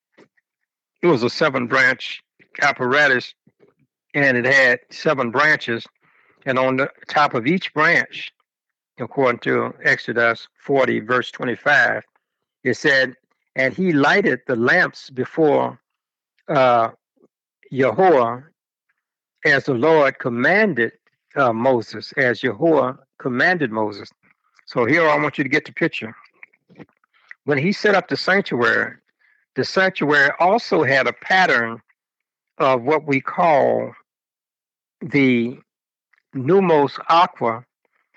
[1.02, 2.22] it was a seven branch
[2.62, 3.34] apparatus
[4.14, 5.86] and it had seven branches.
[6.46, 8.34] And on the top of each branch,
[9.00, 12.04] according to Exodus 40, verse 25,
[12.64, 13.16] it said,
[13.56, 15.80] And he lighted the lamps before
[16.48, 16.90] uh,
[17.72, 18.42] Yahweh
[19.46, 20.94] as the Lord commanded
[21.36, 24.10] uh, Moses, as Yahweh commanded Moses.
[24.66, 26.16] So here I want you to get the picture.
[27.46, 28.96] When he set up the sanctuary,
[29.56, 31.82] the sanctuary also had a pattern
[32.60, 33.94] of what we call
[35.02, 35.58] the
[36.36, 37.66] pneumos aqua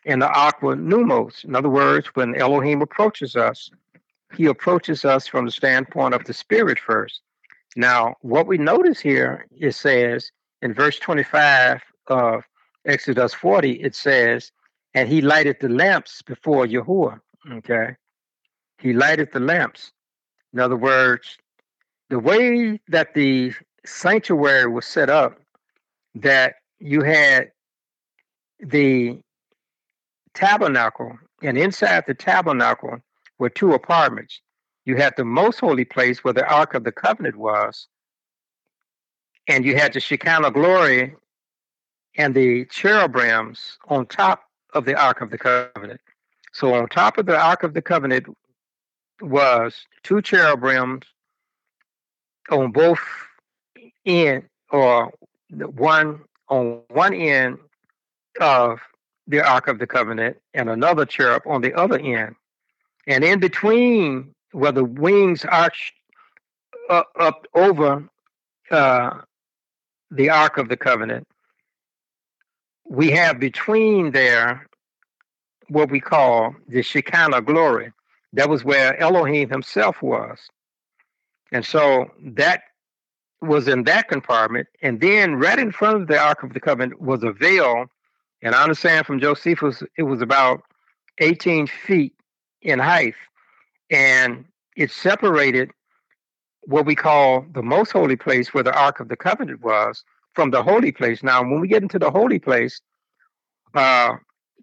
[0.04, 1.44] and the aqua pneumos.
[1.44, 3.70] In other words, when Elohim approaches us,
[4.36, 7.20] he approaches us from the standpoint of the spirit first.
[7.76, 10.30] Now, what we notice here, it says
[10.60, 12.44] in verse 25 of
[12.84, 14.52] Exodus 40, it says,
[14.94, 17.20] and he lighted the lamps before Yahuwah.
[17.50, 17.96] Okay.
[18.78, 19.92] He lighted the lamps.
[20.52, 21.38] In other words,
[22.10, 23.54] the way that the
[23.86, 25.38] sanctuary was set up,
[26.14, 27.52] that you had
[28.60, 29.18] the
[30.34, 32.98] tabernacle, and inside the tabernacle
[33.42, 34.40] were two apartments.
[34.84, 37.88] You had the most holy place where the Ark of the Covenant was,
[39.48, 41.16] and you had the Shekinah glory
[42.16, 46.00] and the cherubims on top of the Ark of the Covenant.
[46.52, 48.26] So on top of the Ark of the Covenant
[49.20, 49.74] was
[50.04, 51.02] two cherubims
[52.48, 53.00] on both
[54.06, 55.12] end, or
[55.50, 57.58] one on one end
[58.40, 58.78] of
[59.26, 62.36] the Ark of the Covenant, and another cherub on the other end.
[63.06, 65.94] And in between, where the wings arched
[66.88, 68.08] up, up over
[68.70, 69.10] uh,
[70.10, 71.26] the Ark of the Covenant,
[72.84, 74.66] we have between there
[75.68, 77.92] what we call the Shekinah glory.
[78.34, 80.38] That was where Elohim himself was.
[81.50, 82.62] And so that
[83.40, 84.68] was in that compartment.
[84.82, 87.86] And then right in front of the Ark of the Covenant was a veil.
[88.42, 90.62] And I understand from Josephus, it was about
[91.18, 92.14] 18 feet
[92.62, 93.14] in height.
[93.90, 94.44] And
[94.76, 95.70] it separated
[96.62, 100.04] what we call the most holy place where the Ark of the Covenant was
[100.34, 101.22] from the holy place.
[101.22, 102.80] Now, when we get into the holy place,
[103.74, 104.16] uh,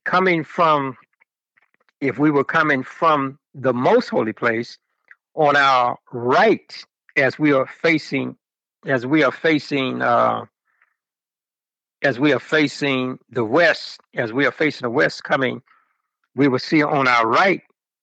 [0.05, 0.97] coming from,
[2.01, 4.77] if we were coming from the most holy place
[5.35, 6.85] on our right,
[7.17, 8.35] as we are facing,
[8.85, 10.45] as we are facing, uh,
[12.01, 15.61] as we are facing the west, as we are facing the west coming,
[16.35, 17.61] we will see on our right.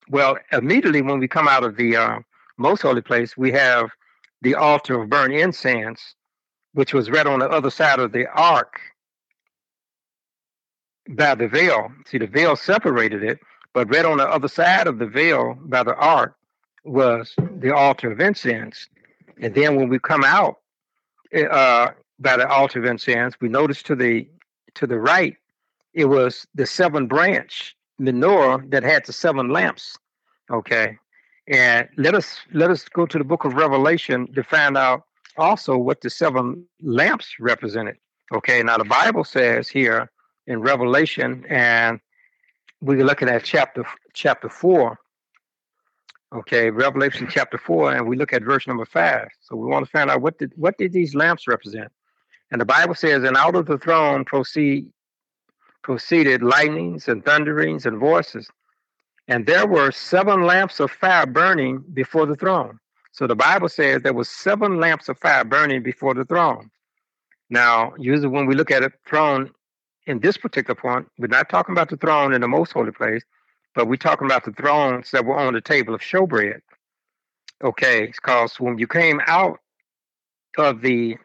[0.09, 2.19] Well, immediately when we come out of the uh,
[2.59, 3.91] most holy place, we have
[4.43, 6.15] the altar of burnt incense,
[6.75, 8.81] which was right on the other side of the ark
[11.09, 11.91] by the veil.
[12.07, 13.41] See, the veil separated it,
[13.73, 16.37] but right on the other side of the veil by the ark
[16.85, 18.89] was the altar of incense.
[19.41, 20.57] And then when we come out
[21.33, 24.29] eh, uh, by the altar of incense, we notice to the
[24.75, 25.37] to the right,
[25.95, 29.99] it was the seven branch menorah that had the seven lamps.
[30.51, 30.99] Okay,
[31.49, 35.03] and let us let us go to the book of Revelation to find out
[35.37, 37.97] also what the seven lamps represented.
[38.35, 40.11] Okay, now the Bible says here
[40.47, 42.01] in Revelation, and
[42.81, 43.85] we're looking at chapter
[44.15, 44.99] chapter four.
[46.35, 49.29] Okay, Revelation chapter four, and we look at verse number five.
[49.41, 51.91] So we want to find out what did what did these lamps represent?
[52.51, 54.87] And the Bible says, and out of the throne proceed
[55.87, 58.51] proceeded lightnings and thunderings and voices.
[59.29, 62.81] And there were seven lamps of fire burning before the throne.
[63.13, 66.73] So the Bible says there was seven lamps of fire burning before the throne.
[67.51, 69.53] Now, usually when we look at a throne
[70.09, 73.23] in this particular point, we're not talking about the throne in the most holy place,
[73.77, 76.63] but we're talking about the thrones that were on the table of showbread.
[77.63, 79.61] Okay, because when you came out
[80.59, 81.17] of the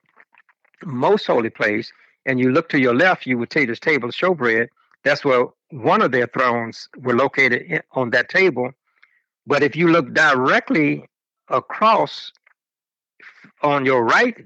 [0.85, 1.91] most holy place
[2.25, 4.67] and you look to your left, you would see this table of showbread.
[5.03, 8.71] That's where one of their thrones were located on that table.
[9.47, 11.05] But if you look directly
[11.49, 12.31] across
[13.63, 14.37] on your right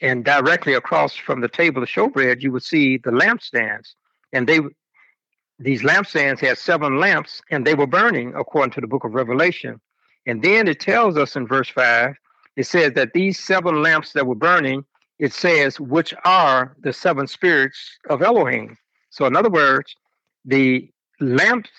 [0.00, 3.94] and directly across from the table of showbread, you would see the lampstands.
[4.32, 4.60] And they
[5.60, 9.80] these lampstands had seven lamps and they were burning according to the book of Revelation.
[10.26, 12.16] And then it tells us in verse 5,
[12.56, 14.84] it says that these seven lamps that were burning,
[15.18, 18.76] it says, which are the seven spirits of Elohim.
[19.10, 19.94] So, in other words,
[20.44, 20.90] the
[21.20, 21.70] lamps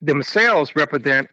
[0.00, 1.28] themselves represent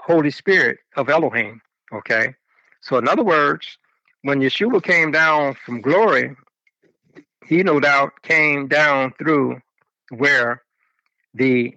[0.00, 1.60] Holy Spirit of Elohim.
[1.92, 2.34] Okay.
[2.82, 3.78] So, in other words,
[4.22, 6.36] when Yeshua came down from glory,
[7.46, 9.60] he no doubt came down through
[10.10, 10.62] where
[11.34, 11.74] the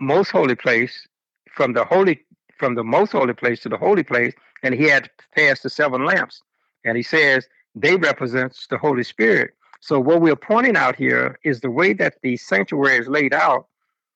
[0.00, 1.06] most holy place
[1.54, 2.24] from the holy
[2.58, 6.04] from the most holy place to the holy place, and he had passed the seven
[6.04, 6.42] lamps.
[6.84, 9.54] And he says they represents the Holy Spirit.
[9.80, 13.66] So what we're pointing out here is the way that the sanctuary is laid out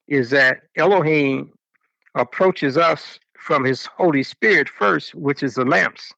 [0.07, 1.53] is that Elohim
[2.15, 6.13] approaches us from his Holy Spirit first, which is the lamps.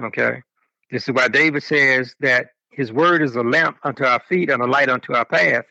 [0.00, 0.42] Okay.
[0.90, 4.62] This is why David says that his word is a lamp unto our feet and
[4.62, 5.64] a light unto our path.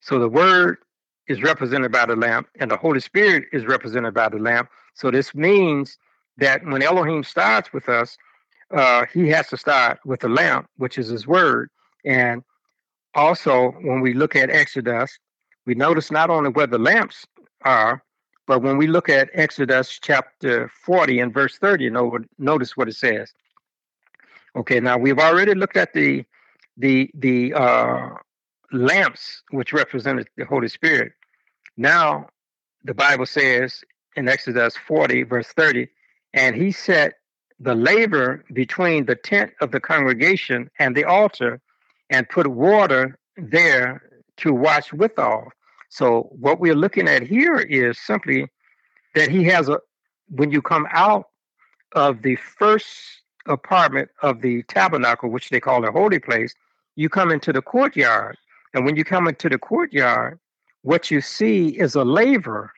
[0.00, 0.78] So the word
[1.26, 4.68] is represented by the lamp and the Holy Spirit is represented by the lamp.
[4.94, 5.98] So this means
[6.36, 8.16] that when Elohim starts with us,
[8.70, 11.70] uh, he has to start with the lamp, which is his word.
[12.04, 12.42] And
[13.14, 15.18] also, when we look at Exodus,
[15.66, 17.24] we notice not only where the lamps
[17.62, 18.02] are,
[18.46, 21.90] but when we look at Exodus chapter 40 and verse 30,
[22.38, 23.32] notice what it says.
[24.56, 26.24] Okay, now we've already looked at the
[26.76, 28.10] the the uh,
[28.72, 31.12] lamps, which represented the Holy Spirit.
[31.76, 32.28] Now,
[32.84, 33.82] the Bible says
[34.16, 35.88] in Exodus 40, verse 30,
[36.34, 37.14] and he set
[37.60, 41.60] the laver between the tent of the congregation and the altar
[42.10, 44.02] and put water there
[44.38, 45.48] to wash withal.
[45.88, 48.48] So what we're looking at here is simply
[49.14, 49.78] that he has a
[50.28, 51.26] when you come out
[51.92, 52.88] of the first
[53.46, 56.54] apartment of the tabernacle, which they call the holy place,
[56.96, 58.36] you come into the courtyard.
[58.72, 60.38] And when you come into the courtyard,
[60.82, 62.72] what you see is a laver.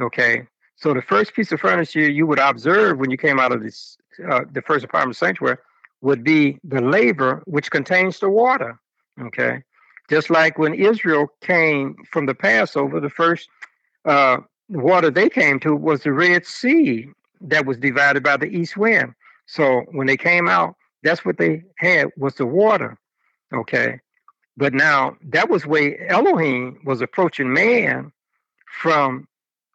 [0.00, 0.46] Okay.
[0.76, 3.96] So the first piece of furniture you would observe when you came out of this
[4.28, 5.56] uh, the first apartment sanctuary
[6.00, 8.78] would be the laver, which contains the water.
[9.20, 9.62] Okay.
[10.08, 13.48] Just like when Israel came from the Passover, the first
[14.04, 17.08] uh, water they came to was the Red Sea
[17.42, 19.14] that was divided by the east wind.
[19.46, 22.98] So when they came out, that's what they had was the water.
[23.52, 24.00] Okay.
[24.56, 28.12] But now that was where Elohim was approaching man
[28.66, 29.26] from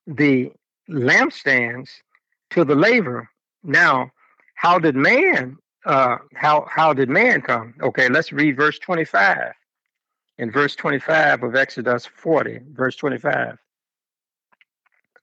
[0.07, 0.51] the
[0.89, 1.89] lampstands
[2.51, 3.29] to the laver.
[3.63, 4.11] Now,
[4.55, 7.75] how did man uh how how did man come?
[7.81, 9.53] Okay, let's read verse 25.
[10.37, 13.57] In verse 25 of Exodus 40, verse 25.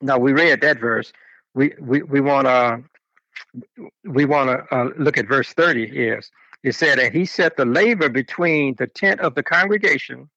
[0.01, 1.13] Now we read that verse.
[1.55, 2.85] We we we want to
[4.05, 6.31] we want to uh, look at verse 30 Yes,
[6.63, 10.29] it said and he set the laver between the tent of the congregation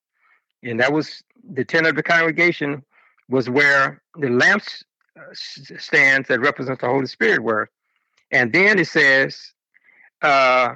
[0.63, 2.83] and that was the tent of the congregation
[3.29, 4.83] was where the lamps
[5.17, 7.69] uh, stands that represent the holy spirit were
[8.31, 9.53] and then it says,
[10.21, 10.75] uh,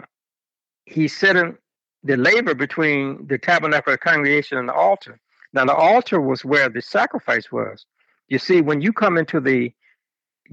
[0.85, 1.35] he set
[2.03, 5.19] the laver between the tabernacle of the congregation and the altar.
[5.53, 7.85] Now, the altar was where the sacrifice was.
[8.27, 9.73] You see, when you come into the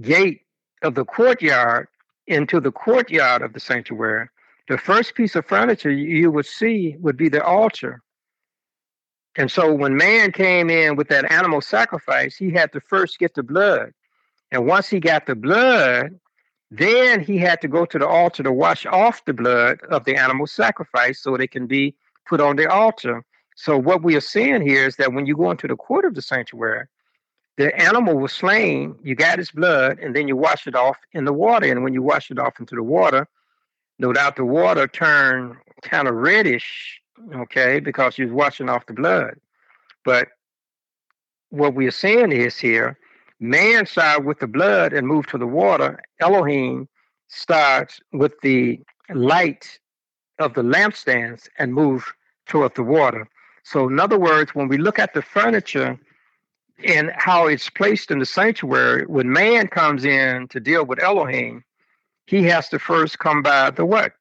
[0.01, 0.41] gate
[0.83, 1.89] of the courtyard,
[2.27, 4.29] into the courtyard of the sanctuary,
[4.69, 8.03] the first piece of furniture you would see would be the altar.
[9.37, 13.35] And so when man came in with that animal sacrifice, he had to first get
[13.35, 13.93] the blood.
[14.51, 16.19] And once he got the blood,
[16.71, 20.17] then he had to go to the altar to wash off the blood of the
[20.17, 21.95] animal sacrifice so they can be
[22.27, 23.25] put on the altar.
[23.55, 26.15] So what we are seeing here is that when you go into the court of
[26.15, 26.87] the sanctuary,
[27.57, 31.25] the animal was slain, you got its blood, and then you wash it off in
[31.25, 31.71] the water.
[31.71, 33.27] And when you wash it off into the water,
[33.99, 37.01] no doubt the water turned kind of reddish,
[37.35, 39.37] okay, because you're washing off the blood.
[40.05, 40.29] But
[41.51, 42.99] what we are saying is here
[43.39, 46.01] Man started with the blood and moved to the water.
[46.21, 46.89] Elohim
[47.29, 48.81] starts with the
[49.15, 49.79] light
[50.39, 52.13] of the lampstands and move
[52.47, 53.29] toward the water.
[53.65, 55.99] So, in other words, when we look at the furniture
[56.85, 61.65] and how it's placed in the sanctuary, when man comes in to deal with Elohim,
[62.27, 64.13] he has to first come by the what?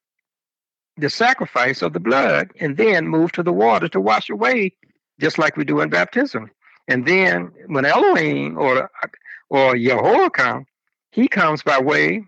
[0.98, 4.74] The sacrifice of the blood, and then move to the water to wash away,
[5.20, 6.50] just like we do in baptism.
[6.88, 8.90] And then when Elohim or
[9.50, 10.66] or Jehoiakim,
[11.12, 12.24] he comes by way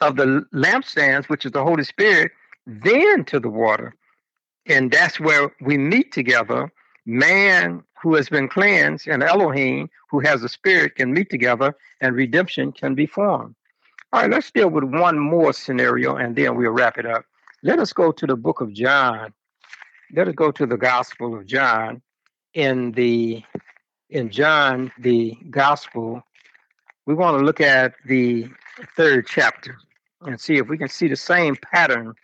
[0.00, 2.32] of the lampstands, which is the Holy Spirit,
[2.66, 3.94] then to the water.
[4.66, 6.72] And that's where we meet together.
[7.04, 12.14] Man who has been cleansed and Elohim who has a spirit can meet together and
[12.16, 13.54] redemption can be formed.
[14.12, 17.24] All right, let's deal with one more scenario and then we'll wrap it up.
[17.62, 19.32] Let us go to the book of John.
[20.14, 22.02] Let us go to the Gospel of John
[22.54, 23.42] in the
[24.10, 26.22] in John the Gospel.
[27.06, 28.48] We want to look at the
[28.96, 29.76] third chapter
[30.22, 32.14] and see if we can see the same pattern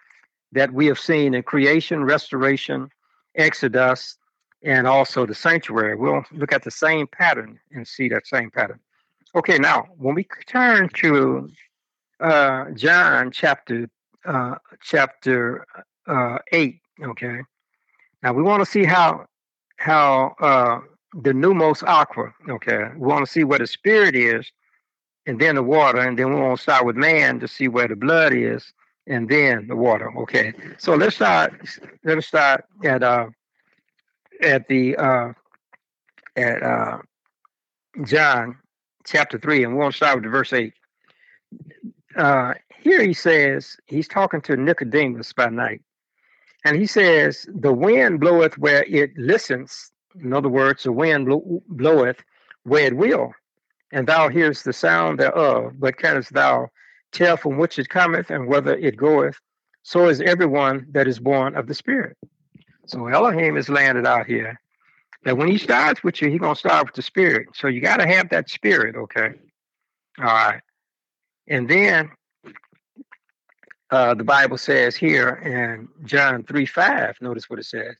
[0.53, 2.89] that we have seen in creation, restoration,
[3.35, 4.17] Exodus,
[4.63, 5.97] and also the sanctuary.
[5.97, 8.81] We'll look at the same pattern and see that same pattern.
[9.35, 11.51] Okay, now when we turn to
[12.21, 13.89] uh, John chapter
[14.25, 15.65] uh, chapter
[16.07, 17.41] uh, eight, okay.
[18.23, 19.27] Now we want to see how
[19.79, 20.81] how uh,
[21.23, 22.33] the pneumos aqua.
[22.49, 24.53] Okay, we want to see where the spirit is,
[25.27, 27.89] and then the water, and then we want to start with man to see where
[27.89, 28.73] the blood is,
[29.07, 30.11] and then the water.
[30.19, 31.55] Okay, so let's start.
[32.05, 33.29] Let's start at uh
[34.43, 35.33] at the uh
[36.37, 36.99] at uh
[38.05, 38.59] John
[39.07, 40.75] chapter three, and we want to start with verse eight.
[42.17, 45.83] Uh, here he says he's talking to Nicodemus by night,
[46.65, 49.91] and he says, "The wind bloweth where it listens."
[50.21, 52.23] In other words, the wind blow, bloweth
[52.65, 53.33] where it will,
[53.93, 56.69] and thou hearest the sound thereof, but canst thou
[57.13, 59.39] tell from which it cometh and whether it goeth?
[59.83, 62.17] So is everyone that is born of the Spirit.
[62.87, 64.59] So Elohim is landed out here.
[65.25, 67.49] That when he starts with you, he's gonna start with the spirit.
[67.55, 69.33] So you gotta have that spirit, okay?
[70.19, 70.61] All right.
[71.49, 72.11] And then
[73.91, 77.95] uh, the Bible says here in John 3 5, notice what it says.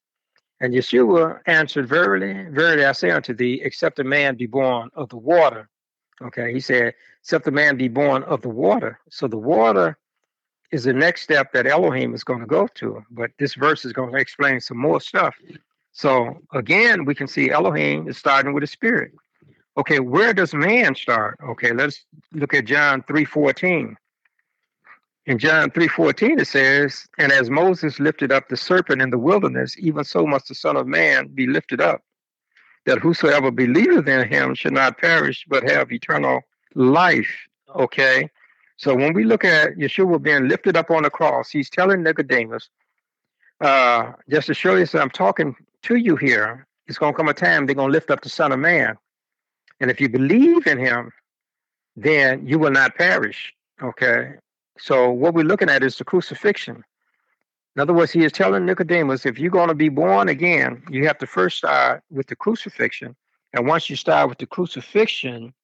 [0.61, 5.09] And Yeshua answered, Verily, verily, I say unto thee, except a man be born of
[5.09, 5.69] the water.
[6.21, 8.99] Okay, he said, except a man be born of the water.
[9.09, 9.97] So the water
[10.73, 13.05] is the next step that Elohim is going to go to.
[13.11, 15.37] But this verse is going to explain some more stuff.
[15.93, 19.13] So again, we can see Elohim is starting with a spirit.
[19.77, 21.39] Okay, where does man start?
[21.43, 23.95] Okay, let's look at John 3:14.
[25.29, 29.77] In John 3:14 it says, "And as Moses lifted up the serpent in the wilderness,
[29.79, 32.03] even so must the Son of Man be lifted up,
[32.87, 36.41] that whosoever believeth in him should not perish but have eternal
[36.75, 37.31] life."
[37.77, 38.31] Okay?
[38.79, 42.71] So when we look at Yeshua being lifted up on the cross, he's telling Nicodemus,
[43.61, 47.29] uh, just to show you that I'm talking to you here, it's going to come
[47.29, 48.97] a time they're going to lift up the Son of Man.
[49.79, 51.13] And if you believe in him,
[51.97, 53.53] then you will not perish.
[53.83, 54.37] Okay.
[54.79, 56.85] So what we're looking at is the crucifixion.
[57.77, 61.07] In other words, he is telling Nicodemus, if you're going to be born again, you
[61.07, 63.15] have to first start with the crucifixion.
[63.53, 65.55] And once you start with the crucifixion,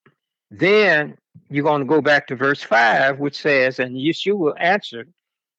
[0.51, 1.17] then
[1.51, 5.13] you're going to go back to verse 5, which says, And Yeshua answered,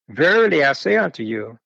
[0.08, 1.58] Verily I say unto you,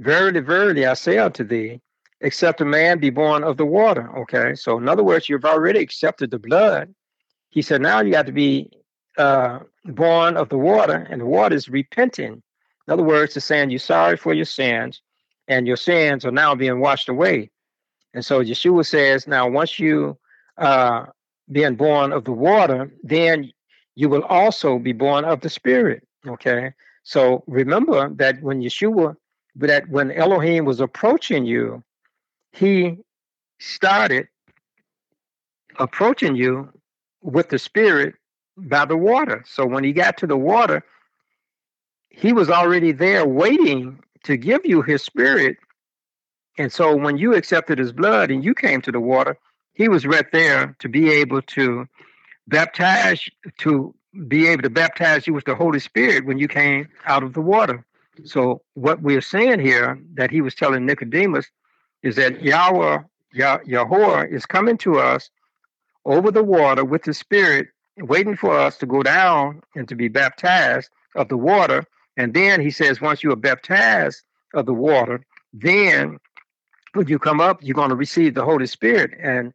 [0.00, 1.80] Verily, verily I say unto thee,
[2.22, 4.10] except a man be born of the water.
[4.20, 6.94] Okay, so in other words, you've already accepted the blood.
[7.50, 8.70] He said, Now you got to be
[9.18, 12.42] uh, born of the water, and the water is repenting.
[12.86, 15.00] In other words, it's saying you're sorry for your sins,
[15.48, 17.50] and your sins are now being washed away.
[18.14, 20.18] And so Yeshua says, now once you
[20.58, 21.06] uh,
[21.50, 23.52] being born of the water, then
[23.94, 26.06] you will also be born of the Spirit.
[26.26, 26.72] Okay,
[27.02, 29.16] so remember that when Yeshua,
[29.56, 31.82] that when Elohim was approaching you,
[32.52, 32.98] he
[33.58, 34.28] started
[35.78, 36.68] approaching you
[37.22, 38.14] with the Spirit
[38.56, 39.44] by the water.
[39.46, 40.84] So when he got to the water,
[42.10, 45.56] he was already there waiting to give you his spirit.
[46.58, 49.38] And so when you accepted his blood and you came to the water,
[49.72, 51.88] he was right there to be able to
[52.48, 53.26] baptize,
[53.58, 53.94] to
[54.26, 57.40] be able to baptize you with the Holy Spirit when you came out of the
[57.40, 57.84] water.
[58.24, 61.46] So what we're saying here that he was telling Nicodemus
[62.02, 62.98] is that Yahweh,
[63.32, 65.30] Yah, Yahweh is coming to us
[66.04, 67.68] over the water with the Spirit
[68.00, 71.84] waiting for us to go down and to be baptized of the water.
[72.16, 74.22] And then he says, once you are baptized
[74.54, 76.18] of the water, then
[76.92, 79.12] when you come up, you're going to receive the Holy Spirit.
[79.20, 79.52] And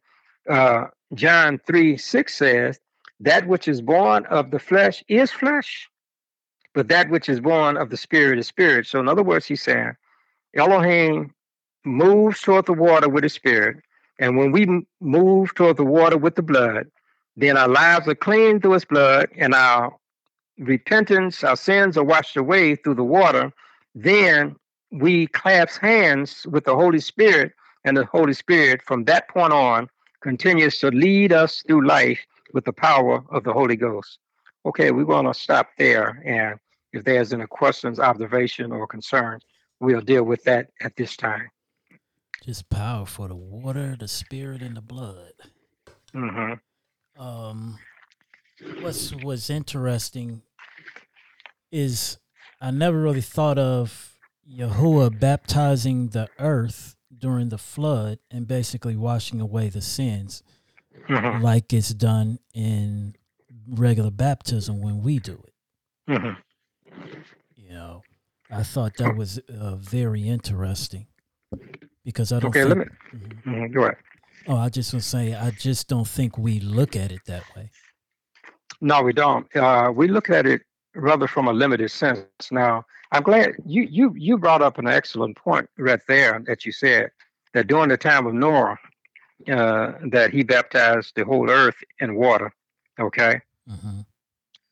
[0.48, 2.80] uh, John 3 6 says,
[3.20, 5.88] That which is born of the flesh is flesh,
[6.74, 8.86] but that which is born of the Spirit is spirit.
[8.86, 9.92] So, in other words, he's saying,
[10.54, 11.34] Elohim
[11.84, 13.78] moves toward the water with the Spirit.
[14.18, 14.66] And when we
[15.00, 16.86] move toward the water with the blood,
[17.36, 19.94] then our lives are clean through his blood and our
[20.58, 23.52] repentance, our sins are washed away through the water.
[23.94, 24.56] Then
[24.90, 27.52] we clasp hands with the Holy Spirit,
[27.84, 29.88] and the Holy Spirit from that point on
[30.22, 32.18] continues to lead us through life
[32.52, 34.18] with the power of the Holy Ghost.
[34.64, 36.22] Okay, we're going to stop there.
[36.24, 36.58] And
[36.92, 39.40] if there's any questions, observation, or concern,
[39.78, 41.48] we'll deal with that at this time.
[42.42, 45.32] Just power for the water, the spirit, and the blood.
[46.14, 46.54] Mm-hmm
[47.18, 47.78] um,
[48.80, 50.42] what's was interesting
[51.72, 52.18] is
[52.60, 54.14] I never really thought of
[54.50, 60.42] Yahuwah baptizing the earth during the flood and basically washing away the sins,
[61.08, 61.42] mm-hmm.
[61.42, 63.14] like it's done in
[63.68, 66.10] regular baptism when we do it.
[66.10, 66.40] Mm-hmm.
[67.56, 68.02] You know,
[68.50, 71.06] I thought that was uh, very interesting
[72.04, 72.50] because I don't.
[72.50, 72.84] Okay, think, let me.
[73.14, 73.50] Mm-hmm.
[73.50, 73.96] mm-hmm go ahead.
[74.48, 77.42] Oh, I just want to say, I just don't think we look at it that
[77.56, 77.70] way.
[78.80, 79.54] No, we don't.
[79.56, 80.62] Uh, we look at it
[80.94, 82.26] rather from a limited sense.
[82.50, 86.72] Now, I'm glad you you you brought up an excellent point right there that you
[86.72, 87.10] said
[87.54, 88.76] that during the time of Noah,
[89.50, 92.52] uh, that he baptized the whole earth in water.
[92.98, 93.40] Okay.
[93.68, 94.00] Mm-hmm.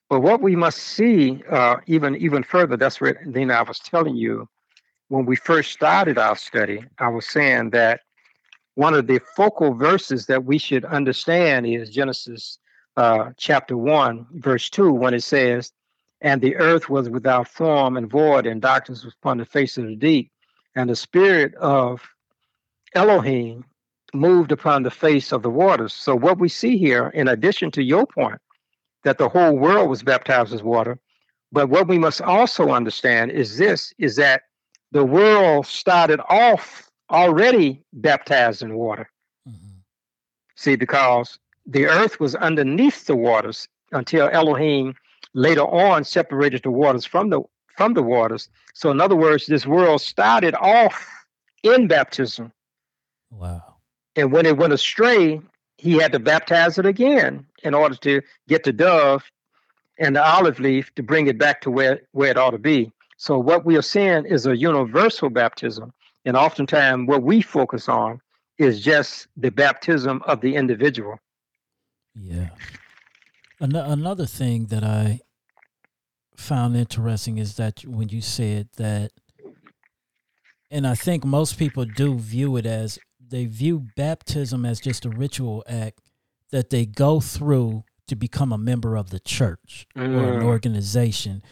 [0.08, 4.16] But what we must see, uh, even even further, that's what then I was telling
[4.16, 4.48] you
[5.08, 6.84] when we first started our study.
[6.98, 8.00] I was saying that
[8.74, 12.58] one of the focal verses that we should understand is Genesis
[12.96, 15.72] uh, chapter 1, verse 2, when it says,
[16.20, 19.86] And the earth was without form and void, and darkness was upon the face of
[19.86, 20.30] the deep.
[20.76, 22.02] And the spirit of
[22.94, 23.64] Elohim
[24.12, 25.92] moved upon the face of the waters.
[25.92, 28.40] So, what we see here, in addition to your point,
[29.04, 30.98] that the whole world was baptized with water,
[31.52, 34.42] but what we must also understand is this is that
[34.90, 39.10] the world started off already baptized in water.
[39.48, 39.78] Mm-hmm.
[40.56, 44.94] See, because the earth was underneath the waters until Elohim
[45.34, 47.42] later on separated the waters from the
[47.76, 48.48] from the waters.
[48.74, 51.08] So in other words, this world started off
[51.62, 52.52] in baptism.
[53.30, 53.62] Wow.
[54.14, 55.40] And when it went astray,
[55.78, 59.24] he had to baptize it again in order to get the dove
[59.98, 62.92] and the olive leaf to bring it back to where, where it ought to be.
[63.16, 65.92] So what we are seeing is a universal baptism.
[66.24, 68.20] And oftentimes what we focus on
[68.58, 71.18] is just the baptism of the individual.
[72.14, 72.50] Yeah.
[73.60, 75.20] An- another thing that I
[76.36, 79.12] found interesting is that when you said that,
[80.70, 85.10] and I think most people do view it as they view baptism as just a
[85.10, 86.00] ritual act
[86.50, 90.02] that they go through to become a member of the church mm.
[90.02, 90.44] or an mm.
[90.44, 91.42] organization,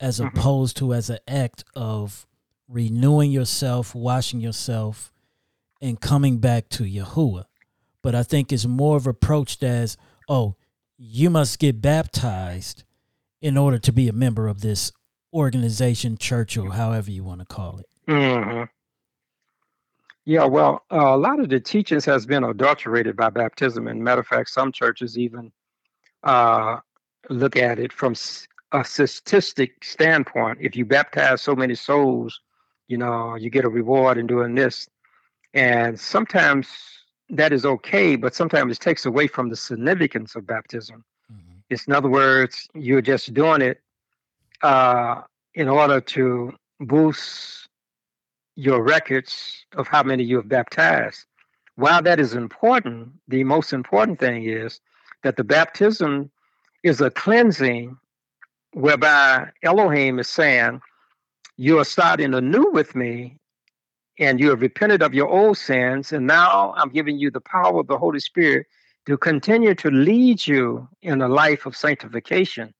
[0.00, 0.36] as mm-hmm.
[0.36, 2.26] opposed to as an act of
[2.68, 5.12] renewing yourself, washing yourself,
[5.80, 7.44] and coming back to Yahuwah.
[8.02, 9.96] But I think it's more of approached as,
[10.28, 10.56] oh,
[10.96, 12.84] you must get baptized
[13.40, 14.92] in order to be a member of this
[15.32, 17.86] organization, church, or however you want to call it.
[18.08, 18.64] Mm-hmm.
[20.24, 24.20] Yeah, well, uh, a lot of the teachings has been adulterated by baptism, and matter
[24.20, 25.50] of fact, some churches even
[26.22, 26.76] uh,
[27.28, 28.14] look at it from
[28.70, 30.58] a statistic standpoint.
[30.60, 32.40] If you baptize so many souls,
[32.92, 34.86] you know, you get a reward in doing this,
[35.54, 36.68] and sometimes
[37.30, 41.02] that is okay, but sometimes it takes away from the significance of baptism.
[41.32, 41.58] Mm-hmm.
[41.70, 43.80] It's in other words, you're just doing it
[44.60, 45.22] uh,
[45.54, 47.68] in order to boost
[48.56, 49.32] your records
[49.74, 51.24] of how many you have baptized.
[51.76, 54.80] While that is important, the most important thing is
[55.22, 56.30] that the baptism
[56.82, 57.96] is a cleansing
[58.74, 60.82] whereby Elohim is saying,
[61.62, 63.38] You are starting anew with me,
[64.18, 67.78] and you have repented of your old sins, and now I'm giving you the power
[67.78, 68.66] of the Holy Spirit
[69.06, 72.74] to continue to lead you in a life of sanctification.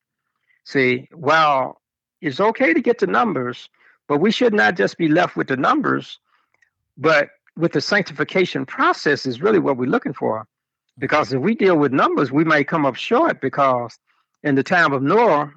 [0.64, 1.80] See, while
[2.20, 3.68] it's okay to get the numbers,
[4.08, 6.18] but we should not just be left with the numbers,
[6.96, 10.44] but with the sanctification process is really what we're looking for.
[10.98, 13.96] Because if we deal with numbers, we may come up short because
[14.42, 15.52] in the time of Noah,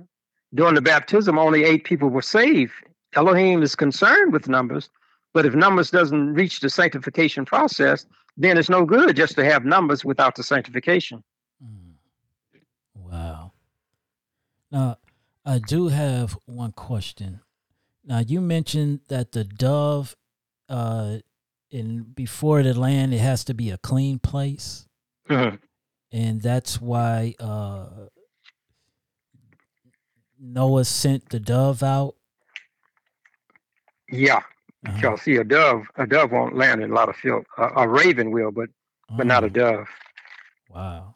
[0.54, 2.74] during the baptism, only eight people were saved.
[3.16, 4.90] Elohim is concerned with numbers,
[5.34, 8.06] but if numbers doesn't reach the sanctification process,
[8.38, 11.24] then it's no good just to have numbers without the sanctification.
[11.64, 11.94] Mm.
[12.94, 13.54] Wow.
[14.72, 14.98] Now,
[15.46, 17.42] I do have one question.
[18.04, 20.16] Now you mentioned that the dove,
[20.70, 21.18] uh,
[21.72, 24.88] in before the land, it has to be a clean place,
[25.30, 25.56] mm-hmm.
[26.12, 27.88] and that's why uh,
[30.40, 32.16] Noah sent the dove out.
[34.16, 34.42] Yeah,
[34.86, 34.98] uh-huh.
[35.02, 35.86] y'all see a dove.
[35.96, 37.46] A dove won't land in a lot of field.
[37.58, 38.70] A, a raven will, but
[39.12, 39.18] oh.
[39.18, 39.50] but not a oh.
[39.50, 39.88] dove.
[40.70, 41.16] Wow.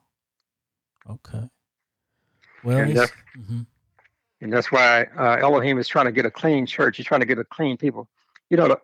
[1.10, 1.50] Okay.
[2.64, 3.62] Well, mm-hmm.
[4.42, 6.98] And that's why uh, Elohim is trying to get a clean church.
[6.98, 8.08] He's trying to get a clean people.
[8.50, 8.80] You know, the,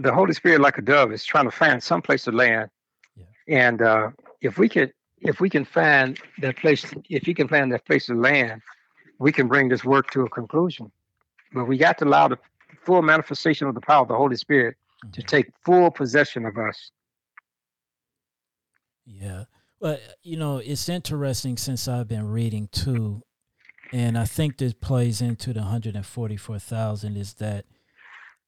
[0.00, 2.70] the Holy Spirit, like a dove, is trying to find some place to land.
[3.16, 3.24] Yeah.
[3.48, 4.10] And uh,
[4.40, 8.06] if we could, if we can find that place, if you can find that place
[8.06, 8.62] to land,
[9.18, 10.90] we can bring this work to a conclusion.
[11.52, 12.38] But we got to allow the
[12.84, 15.12] full manifestation of the power of the Holy Spirit mm-hmm.
[15.12, 16.90] to take full possession of us.
[19.04, 19.44] Yeah.
[19.80, 23.22] Well, you know, it's interesting since I've been reading too
[23.92, 27.66] and I think this plays into the 144,000 is that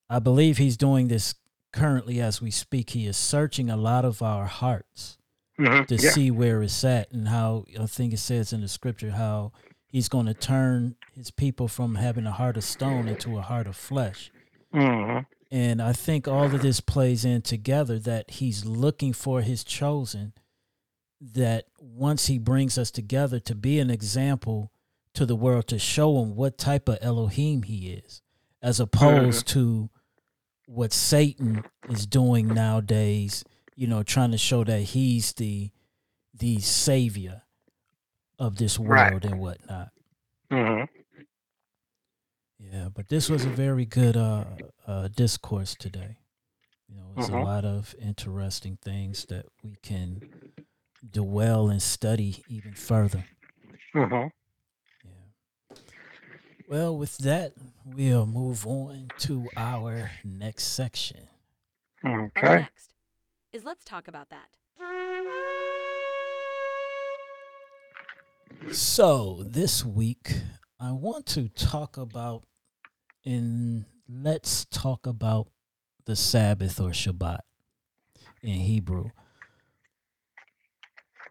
[0.08, 1.34] I believe he's doing this
[1.72, 2.90] currently as we speak.
[2.90, 5.18] He is searching a lot of our hearts
[5.60, 5.84] mm-hmm.
[5.84, 6.10] to yeah.
[6.10, 9.52] see where it's at and how I think it says in the scripture how
[9.94, 13.68] he's going to turn his people from having a heart of stone into a heart
[13.68, 14.28] of flesh.
[14.74, 15.20] Mm-hmm.
[15.52, 20.32] And I think all of this plays in together that he's looking for his chosen,
[21.20, 24.72] that once he brings us together to be an example
[25.12, 28.20] to the world to show him what type of Elohim he is,
[28.60, 29.60] as opposed mm-hmm.
[29.60, 29.90] to
[30.66, 33.44] what Satan is doing nowadays.
[33.76, 35.70] You know, trying to show that he's the
[36.36, 37.43] the savior
[38.44, 39.24] of this world right.
[39.24, 39.88] and whatnot.
[40.50, 40.84] Mm-hmm.
[42.58, 44.44] Yeah, but this was a very good uh,
[44.86, 46.18] uh, discourse today.
[46.88, 47.38] You know, it's mm-hmm.
[47.38, 50.20] a lot of interesting things that we can
[51.10, 53.24] dwell and study even further.
[53.94, 54.28] Mm-hmm.
[56.68, 57.52] Well, with that,
[57.84, 61.28] we'll move on to our next section.
[62.04, 62.46] Okay.
[62.46, 62.94] Our next
[63.52, 65.62] is let's talk about that.
[68.70, 70.32] So, this week,
[70.80, 72.44] I want to talk about,
[73.24, 75.48] and let's talk about
[76.06, 77.40] the Sabbath or Shabbat
[78.42, 79.10] in Hebrew.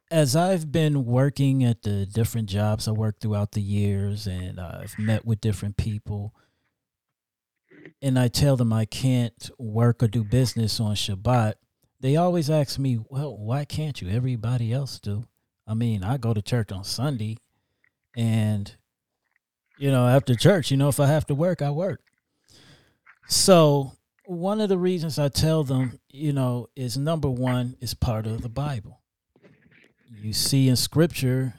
[0.09, 4.97] As I've been working at the different jobs I worked throughout the years and I've
[4.97, 6.33] met with different people,
[8.01, 11.53] and I tell them I can't work or do business on Shabbat,
[11.99, 14.09] they always ask me, well, why can't you?
[14.09, 15.25] Everybody else do.
[15.67, 17.37] I mean, I go to church on Sunday
[18.15, 18.75] and,
[19.77, 22.01] you know, after church, you know, if I have to work, I work.
[23.27, 23.93] So
[24.25, 28.41] one of the reasons I tell them, you know, is number one is part of
[28.41, 29.01] the Bible.
[30.21, 31.55] You see in scripture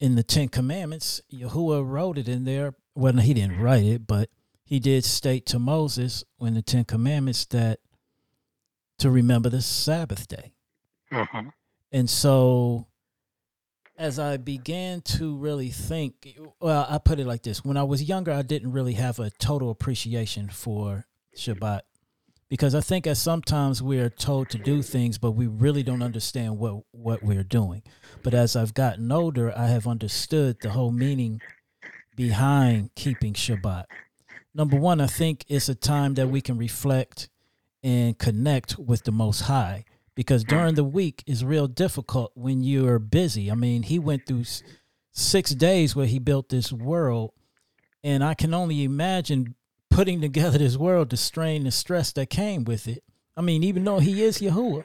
[0.00, 2.74] in the Ten Commandments, Yahuwah wrote it in there.
[2.94, 4.30] Well, he didn't write it, but
[4.64, 7.80] he did state to Moses in the Ten Commandments that
[8.98, 10.54] to remember the Sabbath day.
[11.12, 11.48] Mm-hmm.
[11.92, 12.86] And so
[13.98, 18.02] as I began to really think, well, I put it like this when I was
[18.02, 21.82] younger, I didn't really have a total appreciation for Shabbat
[22.48, 26.02] because I think as sometimes we are told to do things, but we really don't
[26.02, 27.82] understand what, what we're doing.
[28.22, 31.40] But as I've gotten older, I have understood the whole meaning
[32.16, 33.84] behind keeping Shabbat.
[34.54, 37.28] Number one, I think it's a time that we can reflect
[37.82, 39.84] and connect with the Most High
[40.14, 40.48] because mm.
[40.48, 43.50] during the week is real difficult when you're busy.
[43.50, 44.44] I mean, he went through
[45.12, 47.32] six days where he built this world,
[48.02, 49.54] and I can only imagine
[49.90, 53.04] putting together this world, the strain, the stress that came with it.
[53.36, 54.84] I mean, even though he is Yahuwah,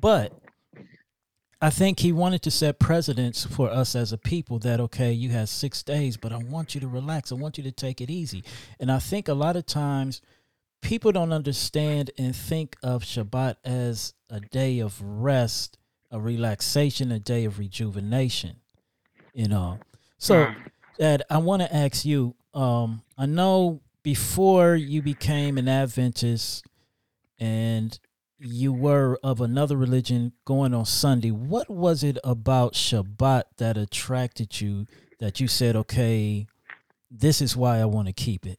[0.00, 0.32] but
[1.62, 5.28] I think he wanted to set precedents for us as a people that okay, you
[5.30, 7.32] have six days, but I want you to relax.
[7.32, 8.42] I want you to take it easy.
[8.78, 10.22] And I think a lot of times
[10.80, 15.78] people don't understand and think of Shabbat as a day of rest,
[16.10, 18.56] a relaxation, a day of rejuvenation.
[19.32, 19.78] You know,
[20.18, 20.52] so
[20.98, 22.34] Ed, I want to ask you.
[22.52, 26.64] Um, I know before you became an Adventist
[27.38, 27.98] and
[28.38, 34.60] you were of another religion going on Sunday, what was it about Shabbat that attracted
[34.60, 34.86] you
[35.18, 36.46] that you said, okay,
[37.10, 38.58] this is why I want to keep it?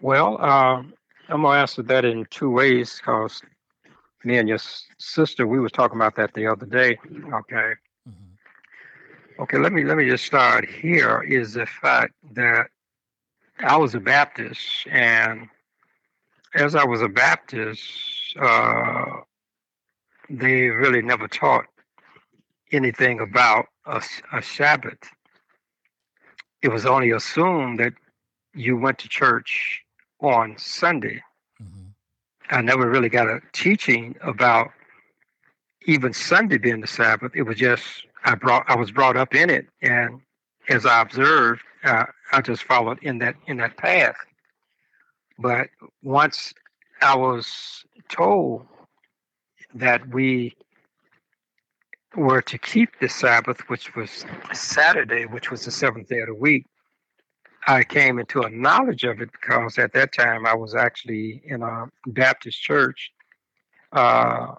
[0.00, 0.82] Well, uh,
[1.28, 3.42] I'm gonna answer that in two ways because
[4.24, 4.58] me and your
[4.98, 6.98] sister we was talking about that the other day.
[7.32, 7.72] Okay.
[8.08, 9.42] Mm-hmm.
[9.42, 9.58] Okay.
[9.58, 11.22] Let me let me just start here.
[11.22, 12.68] Is the fact that
[13.60, 15.48] I was a Baptist, and
[16.54, 17.82] as I was a Baptist,
[18.40, 19.04] uh,
[20.28, 21.66] they really never taught
[22.72, 24.98] anything about a, a Sabbath.
[26.62, 27.94] It was only assumed that
[28.54, 29.82] you went to church
[30.20, 31.22] on Sunday.
[31.62, 31.88] Mm-hmm.
[32.50, 34.70] I never really got a teaching about
[35.86, 37.32] even Sunday being the Sabbath.
[37.34, 37.84] It was just
[38.24, 40.20] I brought I was brought up in it, and
[40.68, 44.16] as I observed, uh, I just followed in that in that path.
[45.38, 45.68] But
[46.02, 46.52] once
[47.02, 48.66] I was told
[49.74, 50.56] that we
[52.16, 56.34] were to keep the Sabbath, which was Saturday, which was the seventh day of the
[56.34, 56.66] week,
[57.66, 61.62] I came into a knowledge of it because at that time I was actually in
[61.62, 63.10] a Baptist church.
[63.92, 64.54] Uh,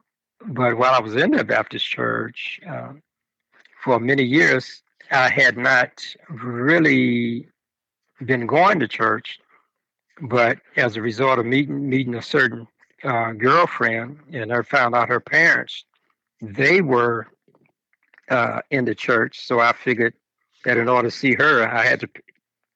[0.46, 2.94] but while I was in the Baptist church uh,
[3.82, 7.48] for many years, I had not really
[8.26, 9.40] been going to church.
[10.22, 12.68] But as a result of meeting meeting a certain
[13.04, 15.86] uh, girlfriend, and I found out her parents,
[16.42, 17.28] they were
[18.30, 19.46] uh, in the church.
[19.46, 20.16] So I figured
[20.66, 22.10] that in order to see her, I had to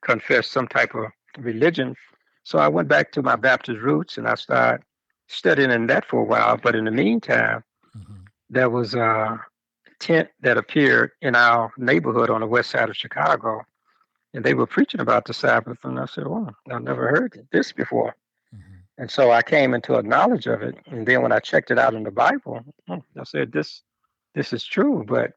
[0.01, 1.05] confess some type of
[1.37, 1.95] religion.
[2.43, 4.83] So I went back to my Baptist roots and I started
[5.27, 6.57] studying in that for a while.
[6.57, 7.63] But in the meantime,
[7.95, 8.23] mm-hmm.
[8.49, 9.39] there was a
[9.99, 13.61] tent that appeared in our neighborhood on the west side of Chicago.
[14.33, 15.77] And they were preaching about the Sabbath.
[15.83, 18.15] And I said, Well, I've never heard this before.
[18.55, 18.77] Mm-hmm.
[18.97, 20.75] And so I came into a knowledge of it.
[20.87, 23.81] And then when I checked it out in the Bible, I said, This
[24.33, 25.03] this is true.
[25.05, 25.33] But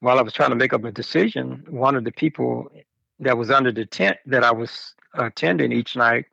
[0.00, 2.70] while I was trying to make up a decision, one of the people
[3.20, 6.26] that was under the tent that I was attending each night,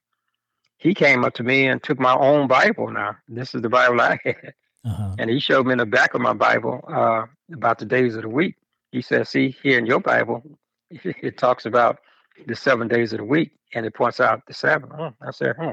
[0.78, 2.90] he came up to me and took my own Bible.
[2.90, 4.54] Now, this is the Bible I had.
[4.86, 5.16] Uh-huh.
[5.20, 8.22] And he showed me in the back of my Bible uh, about the days of
[8.22, 8.56] the week.
[8.92, 10.44] He said, See, here in your Bible,
[10.90, 12.00] it talks about
[12.46, 14.92] the seven days of the week and it points out the Sabbath.
[15.22, 15.72] I said, Hmm.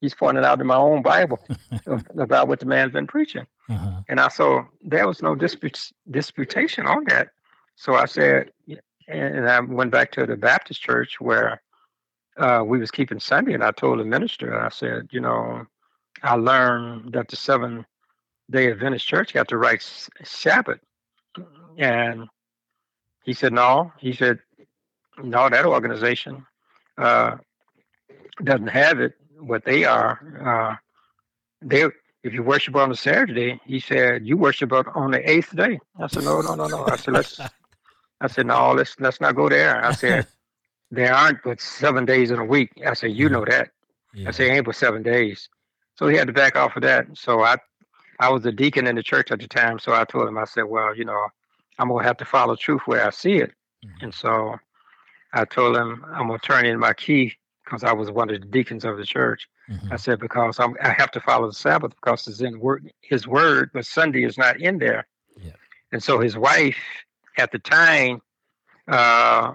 [0.00, 1.38] He's pointing out in my own Bible
[2.18, 3.46] about what the man's been preaching.
[3.70, 4.00] Uh-huh.
[4.08, 7.28] And I saw there was no disput- disputation on that.
[7.76, 8.50] So I said,
[9.12, 11.62] and I went back to the Baptist church where
[12.36, 15.66] uh, we was keeping Sunday, and I told the minister, I said, you know,
[16.22, 17.84] I learned that the seven
[18.50, 19.82] day Adventist church got to right
[20.22, 20.80] Sabbath,
[21.78, 22.28] and
[23.24, 23.92] he said, no.
[23.98, 24.38] He said,
[25.22, 26.46] no, that organization
[26.98, 27.36] uh,
[28.42, 29.14] doesn't have it.
[29.38, 30.76] What they are, uh,
[31.60, 31.84] they
[32.22, 35.80] if you worship on a Saturday, he said you worship on the eighth day.
[35.98, 36.84] I said no, no, no, no.
[36.86, 37.40] I said let's.
[38.22, 39.84] I said no, let's let's not go there.
[39.84, 40.26] I said
[40.90, 42.70] there aren't but seven days in a week.
[42.86, 43.70] I said you know that.
[44.14, 44.28] Yeah.
[44.28, 45.48] I said ain't but seven days.
[45.96, 47.06] So he had to back off of that.
[47.14, 47.56] So I,
[48.20, 49.78] I was a deacon in the church at the time.
[49.78, 51.26] So I told him, I said, well, you know,
[51.78, 53.52] I'm gonna have to follow truth where I see it.
[53.84, 54.02] Mhm.
[54.02, 54.56] And so
[55.32, 57.34] I told him I'm gonna turn in my key
[57.64, 59.48] because I was one of the deacons of the church.
[59.68, 59.92] Mhm.
[59.92, 63.26] I said because I'm, I have to follow the Sabbath because it's in word, His
[63.26, 65.06] word, but Sunday is not in there.
[65.36, 65.52] Yeah.
[65.92, 66.76] And so his wife
[67.38, 68.20] at the time,
[68.88, 69.54] uh,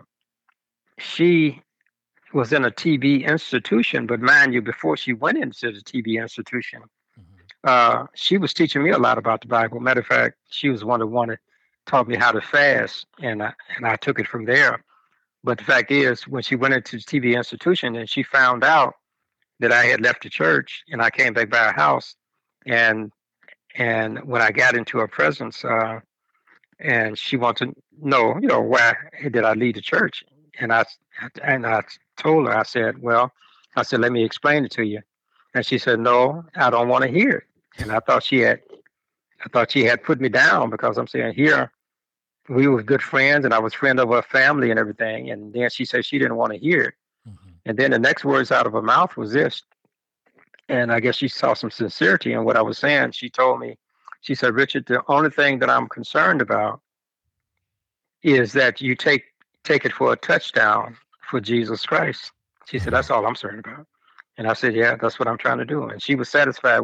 [0.99, 1.62] she
[2.34, 6.82] was in a TB institution, but mind you, before she went into the TB institution,
[7.18, 7.24] Mhm.
[7.64, 9.80] uh, she was teaching me a lot about the Bible.
[9.80, 11.40] Matter of fact, she was one of the one that
[11.86, 14.84] taught me how to fast, and I, and I took it from there.
[15.44, 18.95] But the fact is, when she went into the TB institution and she found out
[19.60, 22.16] that I had left the church and I came back by her house,
[22.66, 23.12] and
[23.76, 25.99] and when I got into her presence, uh,
[26.80, 30.24] and she wanted to know, you know, why did I leave the church?
[30.60, 30.86] And I
[31.44, 31.84] and I
[32.18, 33.32] told her, I said, well,
[33.76, 35.02] I said, let me explain it to you.
[35.54, 37.44] And she said, no, I don't want to hear it.
[37.80, 38.62] And I thought she had,
[39.44, 41.72] I thought she had put me down because I'm saying here,
[42.49, 45.32] we were good friends and I was friend of her family and everything.
[45.32, 46.94] And then she said she didn't want to hear it.
[47.28, 47.54] Mhm.
[47.66, 49.64] And then the next words out of her mouth was this.
[50.70, 53.12] And I guess she saw some sincerity in what I was saying.
[53.12, 53.78] She told me,
[54.22, 56.81] she said, Richard, the only thing that I'm concerned about
[58.23, 59.23] is that you take
[59.64, 60.98] take it for a touchdown
[61.30, 62.31] for Jesus Christ.
[62.68, 63.88] She said, That's all I'm concerned about.
[64.38, 65.84] And I said, Yeah, that's what I'm trying to do.
[65.84, 66.81] And she was satisfied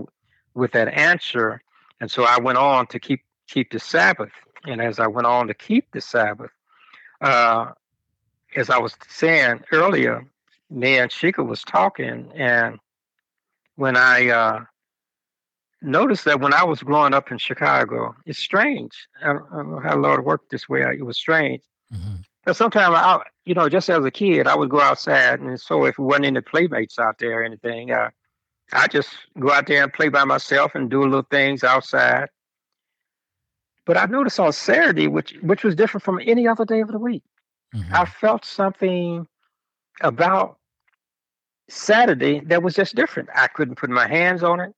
[0.54, 1.62] with that answer.
[2.00, 4.32] And so I went on to keep keep the Sabbath.
[4.66, 6.52] And as I went on to keep the Sabbath,
[7.22, 7.72] uh,
[8.56, 10.26] as I was saying earlier,
[10.70, 12.80] me and Shika was talking, and
[13.76, 14.66] when I uh,
[15.84, 19.08] noticed that when I was growing up in Chicago, it's strange.
[19.22, 20.82] I don't, I don't know how the Lord worked this way.
[20.82, 21.62] It was strange.
[21.94, 22.24] Mhm.
[22.46, 25.86] But sometimes I, you know, just as a kid, I would go outside, and so
[25.86, 28.10] if we wasn't any playmates out there or anything, uh,
[28.74, 32.30] I just go out there and play by myself and do little things outside.
[33.86, 37.00] But I noticed on Saturday, which which was different from any other day of the
[37.00, 37.24] week,
[37.76, 37.92] Mhm.
[37.94, 39.28] I felt something
[40.02, 40.58] about
[41.70, 43.30] Saturday that was just different.
[43.34, 44.74] I couldn't put my hands on it,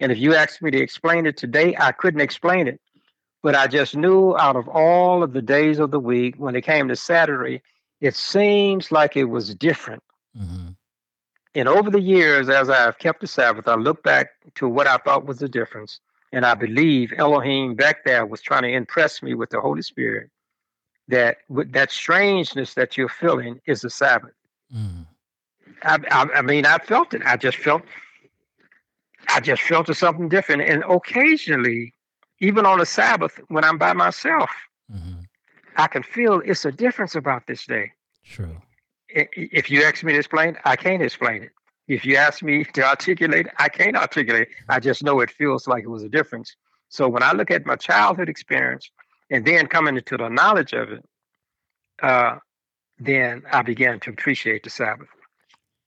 [0.00, 2.80] and if you asked me to explain it today, I couldn't explain it.
[3.42, 6.62] But I just knew out of all of the days of the week, when it
[6.62, 7.62] came to Saturday,
[8.00, 10.02] it seems like it was different.
[10.36, 10.76] Mhm.
[11.54, 14.98] And over the years, as I've kept the Sabbath, I look back to what I
[14.98, 16.00] thought was the difference.
[16.32, 20.30] And I believe Elohim back there was trying to impress me with the Holy Spirit
[21.08, 24.34] that with that strangeness that you're feeling is the Sabbath.
[24.72, 25.06] Mhm.
[25.82, 27.22] I, I, I mean, I felt it.
[27.24, 27.82] I just felt,
[29.34, 30.62] I just felt something different.
[30.62, 31.94] And occasionally,
[32.40, 34.50] even on the Sabbath, when I'm by myself,
[34.90, 35.26] Mhm.
[35.76, 37.92] I can feel it's a difference about this day.
[38.24, 38.60] True.
[39.08, 41.52] If you ask me to explain, I can't explain it.
[41.88, 44.48] If you ask me to articulate, I can't articulate.
[44.68, 46.54] I just know it feels like it was a difference.
[46.88, 48.90] So when I look at my childhood experience
[49.30, 51.04] and then coming into the knowledge of it,
[52.02, 52.38] uh,
[52.98, 55.08] then I began to appreciate the Sabbath.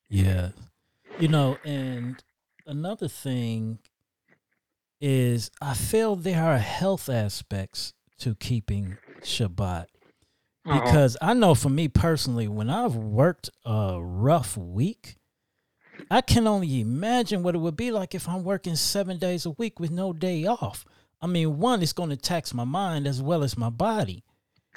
[0.09, 0.49] Yeah.
[1.19, 2.23] You know, and
[2.65, 3.79] another thing
[4.99, 9.85] is I feel there are health aspects to keeping Shabbat.
[10.65, 10.79] Uh-huh.
[10.79, 15.17] Because I know for me personally, when I've worked a rough week,
[16.09, 19.51] I can only imagine what it would be like if I'm working seven days a
[19.51, 20.85] week with no day off.
[21.21, 24.23] I mean, one, it's going to tax my mind as well as my body.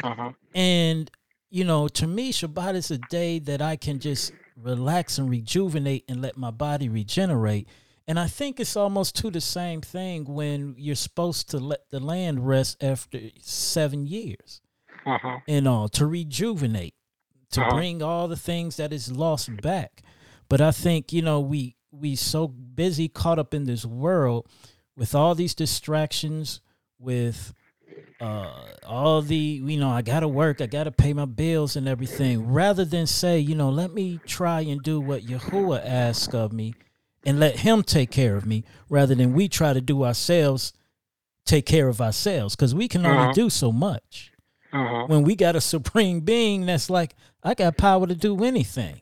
[0.03, 0.33] Uh-huh.
[0.55, 1.11] And,
[1.51, 6.05] you know, to me, Shabbat is a day that I can just relax and rejuvenate
[6.09, 7.69] and let my body regenerate.
[8.09, 12.01] And I think it's almost to the same thing when you're supposed to let the
[12.01, 14.61] land rest after seven years
[15.05, 15.41] Uh-huh.
[15.49, 16.95] and all to rejuvenate,
[17.51, 17.71] to Uh-huh.
[17.77, 20.03] bring all the things that is lost back.
[20.49, 24.47] But I think you know we we so busy caught up in this world
[24.97, 26.61] with all these distractions,
[26.99, 27.53] with
[28.21, 28.51] uh
[28.87, 32.51] all the you know I gotta work, I gotta pay my bills and everything.
[32.53, 36.75] Rather than say you know let me try and do what Yahuwah asks of me,
[37.25, 40.73] and let Him take care of me, rather than we try to do ourselves,
[41.45, 43.33] take care of ourselves, because we can only Uh-huh.
[43.33, 44.33] do so much
[44.73, 45.05] Uh-huh.
[45.09, 49.01] when we got a supreme being that's like, I got power to do anything.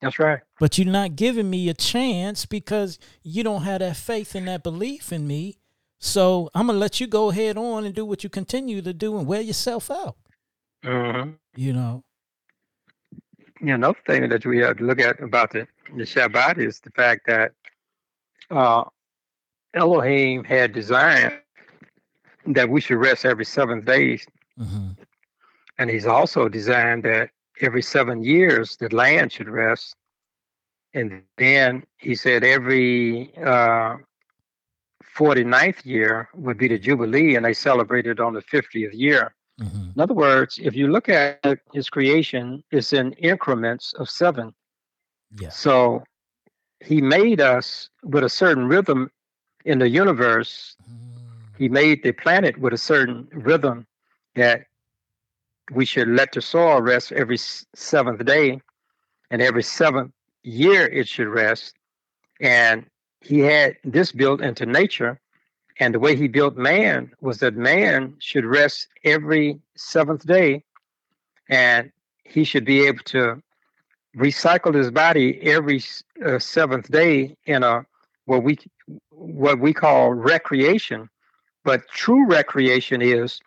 [0.00, 0.40] That's right.
[0.60, 4.62] But you're not giving me a chance because you don't have that faith and that
[4.62, 5.58] belief in me.
[5.98, 9.16] So I'm gonna let you go ahead on and do what you continue to do
[9.18, 10.16] and wear yourself out.
[10.84, 11.26] Uh-huh.
[11.56, 12.04] You know.
[13.60, 15.66] you know, another thing that we have to look at about the,
[15.96, 17.52] the Shabbat is the fact that
[18.50, 18.84] uh,
[19.74, 21.40] Elohim had designed
[22.46, 24.20] that we should rest every seventh day,
[24.58, 24.90] hmm
[25.78, 29.96] and He's also designed that every seven years the land should rest,
[30.94, 33.96] and then He said every uh,
[35.16, 39.34] 49th year would be the Jubilee, and they celebrated on the 50th year.
[39.58, 44.54] hmm In other words, if you look at His creation, it's in increments of seven.
[45.40, 45.50] Yeah.
[45.50, 46.04] So
[46.80, 49.10] he made us with a certain rhythm
[49.64, 50.76] in the universe.
[50.82, 51.58] Mm.
[51.58, 53.86] He made the planet with a certain rhythm
[54.34, 54.66] that
[55.72, 58.60] we should let the soil rest every seventh day,
[59.30, 60.12] and every seventh
[60.42, 61.74] year it should rest.
[62.40, 62.86] And
[63.26, 65.20] he had this built into nature.
[65.78, 70.64] And the way he built man was that man should rest every seventh day,
[71.50, 71.92] and
[72.24, 73.42] he should be able to
[74.16, 75.82] recycle his body every
[76.24, 77.84] uh, seventh day in a
[78.24, 78.58] what we
[79.10, 81.10] what we call recreation.
[81.62, 83.40] But true recreation is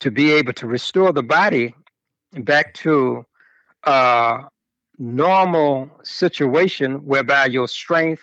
[0.00, 1.74] to be able to restore the body
[2.32, 3.26] back to
[3.84, 4.44] a
[4.98, 8.22] normal situation whereby your strength,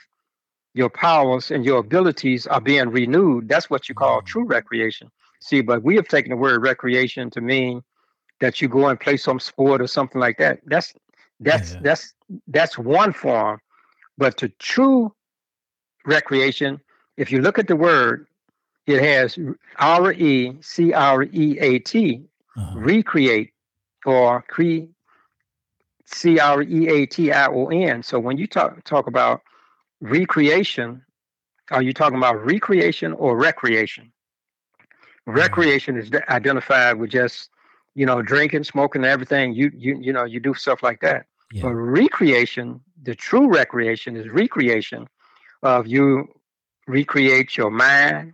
[0.73, 3.47] your powers, and your abilities are being renewed.
[3.47, 5.11] That's what you call true recreation.
[5.41, 7.83] See, but we have taken the word recreation to mean
[8.39, 10.59] that you go and play some sport or something like that.
[10.65, 10.93] That's
[11.39, 11.77] that's Yeah.
[11.81, 12.13] that's
[12.47, 13.59] that's one form.
[14.17, 15.13] But to true
[16.05, 16.79] recreation,
[17.17, 18.27] if you look at the word,
[18.85, 19.37] it has
[19.79, 22.23] R E C R E A T,
[22.57, 22.71] Uh-huh.
[22.73, 23.53] recreate,
[24.05, 24.87] or cre
[26.05, 28.03] C R E A T I O N.
[28.03, 29.41] So when you talk talk about
[30.03, 31.03] recreation,
[31.71, 34.11] are you talking about recreation or recreation?
[35.25, 37.49] Recreation is identified with just
[37.95, 39.53] you know drinking, smoking, and everything.
[39.53, 41.25] You you you know you do stuff like that.
[41.51, 41.63] Yeah.
[41.63, 45.07] But recreation, the true recreation is recreation
[45.61, 46.27] of you
[46.88, 48.34] recreate your mind,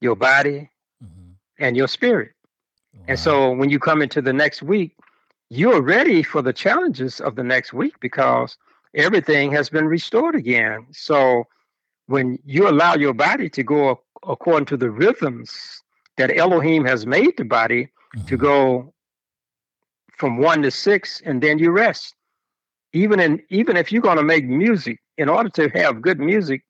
[0.00, 0.70] your body,
[1.02, 1.34] Mhm.
[1.58, 2.32] and your spirit.
[3.08, 4.96] And so when you come into the next week,
[5.50, 8.56] you're ready for the challenges of the next week because
[8.94, 10.86] everything has been restored again.
[10.92, 11.44] So
[12.06, 15.82] when you allow your body to go according to the rhythms
[16.16, 17.88] that Elohim has made the body
[18.26, 18.38] to Mhm.
[18.38, 18.94] go
[20.16, 22.14] from one to six, and then you rest.
[22.92, 26.62] Even in even if you're going to make music, in order to have good music,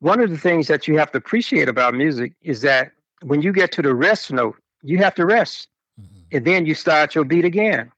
[0.00, 2.92] one of the things that you have to appreciate about music is that
[3.22, 5.68] when you get to the rest note, you have to rest
[6.00, 6.24] Mhm.
[6.32, 7.90] and then you start your beat again.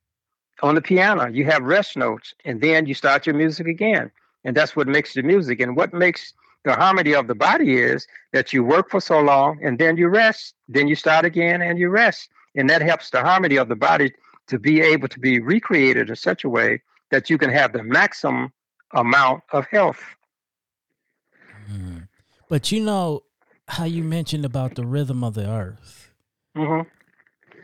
[0.63, 4.11] On the piano, you have rest notes, and then you start your music again.
[4.43, 5.59] And that's what makes the music.
[5.59, 9.59] And what makes the harmony of the body is that you work for so long
[9.63, 12.29] and then you rest, then you start again and you rest.
[12.55, 14.13] And that helps the harmony of the body
[14.47, 16.81] to be able to be recreated in such a way
[17.11, 18.51] that you can have the maximum
[18.93, 20.03] amount of health.
[21.69, 22.07] Mhm.
[22.49, 23.23] But you know
[23.67, 26.13] how you mentioned about the rhythm of the earth.
[26.55, 26.81] hmm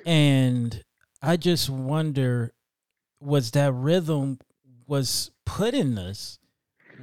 [0.05, 0.83] And
[1.21, 2.53] I just wonder
[3.23, 4.39] was that rhythm
[4.87, 6.39] was put in us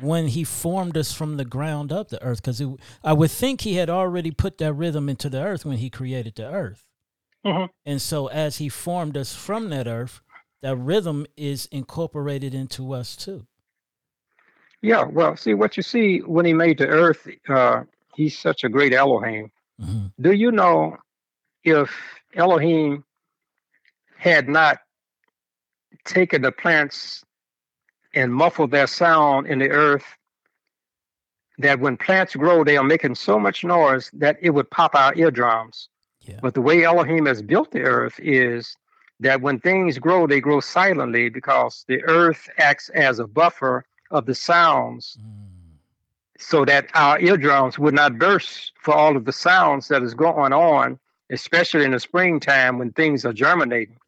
[0.01, 2.63] when he formed us from the ground up the earth because
[3.03, 6.37] I would think he had already put that rhythm into the earth when he created
[6.37, 6.87] the earth.
[7.45, 10.21] hmm And so as he formed us from that earth,
[10.63, 13.47] that rhythm is incorporated into us too.
[14.83, 17.83] Yeah, well, see what you see when he made the earth, uh,
[18.15, 19.51] he's such a great Elohim.
[19.79, 20.97] hmm Do you know
[21.65, 21.91] if
[22.35, 23.05] Elohim
[24.17, 24.79] had not
[26.05, 27.25] taken the plants
[28.15, 30.05] and muffled their sound in the earth,
[31.59, 35.15] that when plants grow, they are making so much noise that it would pop our
[35.15, 35.89] eardrums.
[36.23, 36.39] Yeah.
[36.43, 38.77] But the way Elohim has built the earth is
[39.21, 44.27] that when things grow, they grow silently because the earth acts as a buffer of
[44.27, 45.51] the sounds Mm.
[46.39, 50.53] so that our eardrums would not burst for all of the sounds that is going
[50.55, 50.99] on,
[51.29, 54.00] especially in the springtime when things are germinating.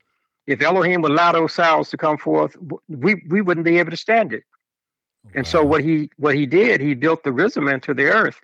[0.47, 2.57] If Elohim would allow those sounds to come forth,
[2.89, 4.45] we, we wouldn't be able to stand it.
[5.35, 8.41] And so what he what he did, he built the rhythm into the earth.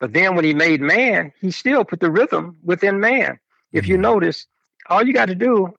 [0.00, 3.38] But then when he made man, he still put the rhythm within man.
[3.72, 4.00] If you Mhm.
[4.00, 4.46] notice,
[4.88, 5.74] all you got to do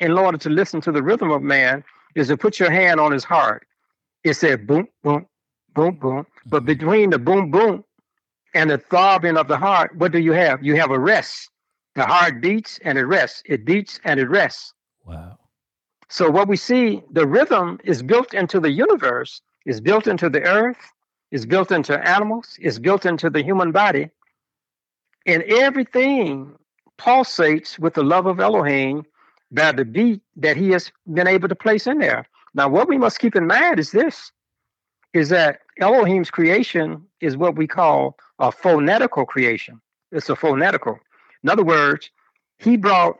[0.00, 1.84] in order to listen to the rhythm of man
[2.14, 3.66] is to put your hand on his heart.
[4.24, 5.26] It said boom, boom,
[5.74, 6.26] boom, boom.
[6.46, 6.66] But Mhm.
[6.66, 7.84] between the boom, boom
[8.54, 10.62] and the throbbing of the heart, what do you have?
[10.64, 11.50] You have a rest.
[11.94, 13.42] The heart beats and it rests.
[13.46, 14.74] It beats and it rests.
[15.04, 15.38] Wow.
[16.08, 20.42] So what we see, the rhythm is built into the universe, is built into the
[20.42, 20.92] earth,
[21.30, 24.10] is built into animals, is built into the human body.
[25.26, 26.54] And everything
[26.98, 29.04] pulsates with the love of Elohim
[29.50, 32.26] by the beat that he has been able to place in there.
[32.54, 34.32] Now, what we must keep in mind is this
[35.14, 39.80] is that Elohim's creation is what we call a phonetical creation.
[40.10, 40.98] It's a phonetical.
[41.42, 42.10] In other words,
[42.58, 43.16] he brought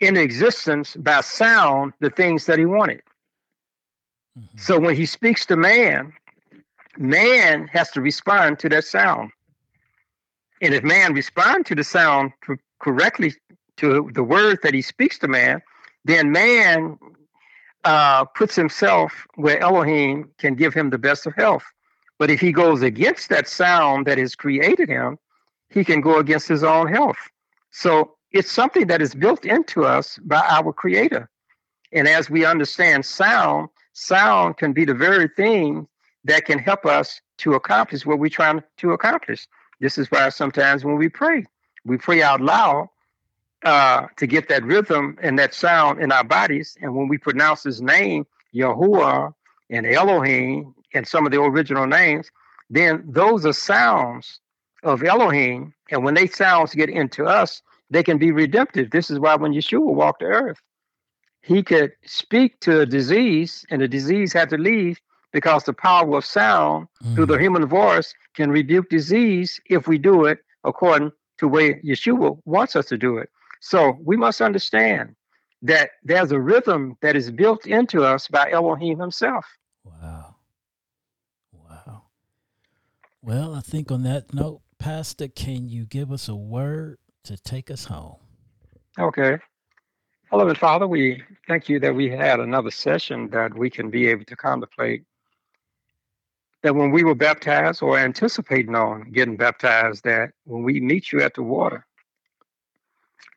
[0.00, 3.02] into existence by sound the things that he wanted.
[4.38, 4.58] Mm-hmm.
[4.58, 6.12] So when he speaks to man,
[6.96, 9.30] man has to respond to that sound.
[10.60, 12.32] And if man responds to the sound
[12.80, 13.34] correctly
[13.76, 15.62] to the words that he speaks to man,
[16.04, 16.98] then man
[17.84, 21.64] uh, puts himself where Elohim can give him the best of health.
[22.18, 25.18] But if he goes against that sound that has created him,
[25.70, 27.18] he can go against his own health.
[27.70, 31.28] So it's something that is built into us by our creator.
[31.92, 35.88] And as we understand sound, sound can be the very thing
[36.24, 39.46] that can help us to accomplish what we're trying to accomplish.
[39.80, 41.46] This is why sometimes when we pray,
[41.84, 42.88] we pray out loud
[43.64, 46.76] uh, to get that rhythm and that sound in our bodies.
[46.82, 49.32] And when we pronounce his name, Yahuwah
[49.70, 52.30] and Elohim, and some of the original names,
[52.70, 54.40] then those are sounds
[54.82, 55.74] of Elohim.
[55.90, 58.90] And when they sounds get into us, they can be redemptive.
[58.90, 60.60] This is why when Yeshua walked the earth,
[61.42, 65.00] he could speak to a disease, and the disease had to leave
[65.32, 67.14] because the power of sound mm.
[67.14, 67.42] through the mm.
[67.42, 72.76] human voice can rebuke disease if we do it according to the way Yeshua wants
[72.76, 73.30] us to do it.
[73.60, 75.14] So we must understand
[75.62, 79.44] that there's a rhythm that is built into us by Elohim himself.
[79.84, 80.36] Wow.
[81.52, 82.02] Wow.
[83.22, 87.70] Well, I think on that note, Pastor, can you give us a word to take
[87.70, 88.16] us home?
[88.98, 89.38] Okay.
[90.30, 94.24] Beloved Father, we thank you that we had another session that we can be able
[94.26, 95.04] to contemplate.
[96.62, 101.20] That when we were baptized or anticipating on getting baptized, that when we meet you
[101.20, 101.86] at the water,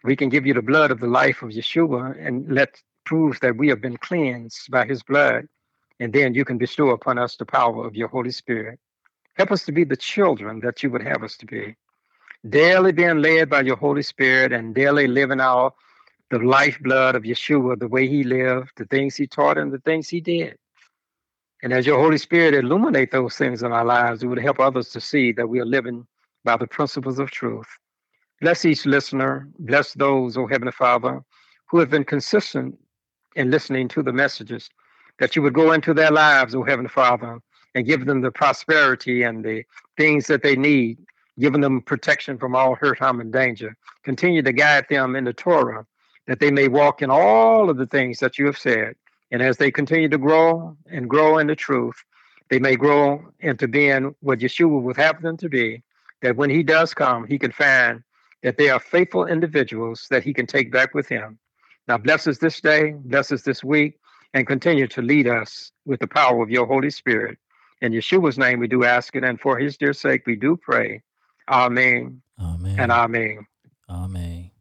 [0.03, 3.55] we can give you the blood of the life of Yeshua and let prove that
[3.55, 5.47] we have been cleansed by his blood.
[5.99, 8.79] And then you can bestow upon us the power of your Holy Spirit.
[9.35, 11.75] Help us to be the children that you would have us to be.
[12.49, 15.75] Daily being led by your Holy Spirit and daily living out
[16.31, 20.09] the lifeblood of Yeshua, the way he lived, the things he taught, and the things
[20.09, 20.57] he did.
[21.61, 24.89] And as your Holy Spirit illuminate those things in our lives, it would help others
[24.89, 26.07] to see that we are living
[26.43, 27.67] by the principles of truth.
[28.39, 29.47] Bless each listener.
[29.59, 31.21] Bless those, oh Heavenly Father,
[31.67, 32.75] who have been consistent
[33.35, 34.69] in listening to the messages,
[35.19, 37.39] that you would go into their lives, oh Heavenly Father,
[37.75, 39.63] and give them the prosperity and the
[39.95, 40.97] things that they need,
[41.39, 43.75] giving them protection from all hurt, harm, and danger.
[44.03, 45.85] Continue to guide them in the Torah,
[46.27, 48.95] that they may walk in all of the things that you have said.
[49.31, 51.95] And as they continue to grow and grow in the truth,
[52.49, 55.81] they may grow into being what Yeshua would have them to be,
[56.21, 58.03] that when he does come, he can find
[58.43, 61.39] that they are faithful individuals that he can take back with him.
[61.87, 63.99] Now, bless us this day, bless us this week,
[64.33, 67.37] and continue to lead us with the power of your Holy Spirit.
[67.81, 71.01] In Yeshua's name, we do ask it, and for his dear sake, we do pray.
[71.51, 72.21] Amen.
[72.39, 72.79] Amen.
[72.79, 73.45] And amen.
[73.89, 74.51] Amen.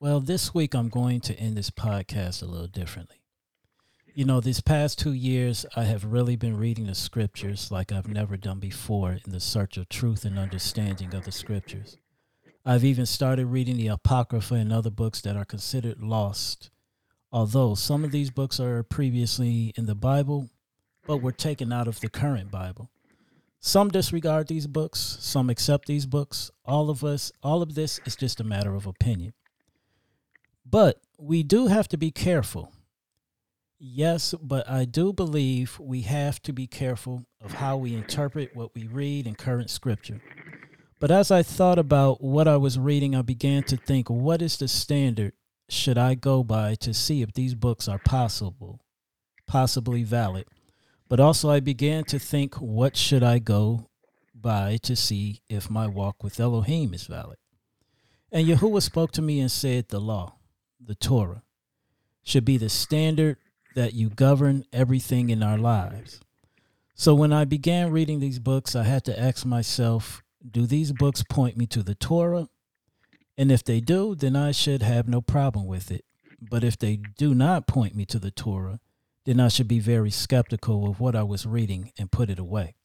[0.00, 3.16] Well, this week I'm going to end this podcast a little differently.
[4.14, 8.08] You know, these past two years, I have really been reading the scriptures like I've
[8.08, 11.98] never done before in the search of truth and understanding of the scriptures.
[12.64, 16.70] I've even started reading the Apocrypha and other books that are considered lost,
[17.30, 20.48] although some of these books are previously in the Bible,
[21.06, 22.90] but were taken out of the current Bible.
[23.60, 26.50] Some disregard these books, some accept these books.
[26.64, 29.32] All of us, all of this is just a matter of opinion.
[30.64, 32.72] But we do have to be careful.
[33.80, 38.74] Yes, but I do believe we have to be careful of how we interpret what
[38.74, 40.20] we read in current scripture.
[41.00, 44.56] But as I thought about what I was reading, I began to think, what is
[44.56, 45.32] the standard
[45.68, 48.80] should I go by to see if these books are possible,
[49.46, 50.46] possibly valid?
[51.08, 53.88] But also I began to think, what should I go
[54.34, 57.38] by to see if my walk with Elohim is valid?
[58.30, 60.36] And Yahuwah spoke to me and said, the law,
[60.78, 61.42] the Torah,
[62.22, 63.38] should be the standard
[63.74, 66.20] that you govern everything in our lives.
[66.94, 71.22] So when I began reading these books, I had to ask myself, do these books
[71.22, 72.48] point me to the Torah?
[73.38, 76.04] And if they do, then I should have no problem with it.
[76.40, 78.80] But if they do not point me to the Torah,
[79.28, 82.76] then I should be very skeptical of what I was reading and put it away.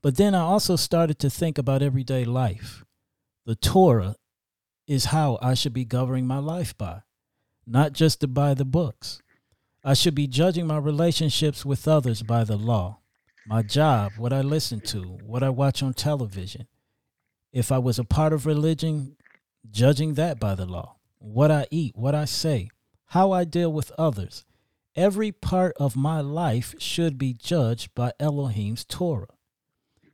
[0.00, 2.82] But then I also started to think about everyday life.
[3.44, 4.16] The Torah
[4.86, 7.02] is how I should be governing my life by,
[7.66, 9.20] not just to buy the books.
[9.84, 13.00] I should be judging my relationships with others by the law
[13.46, 16.68] my job, what I listen to, what I watch on television.
[17.52, 19.16] If I was a part of religion,
[19.70, 22.70] judging that by the law, what I eat, what I say,
[23.06, 24.46] how I deal with others,
[24.96, 29.28] Every part of my life should be judged by Elohim's Torah.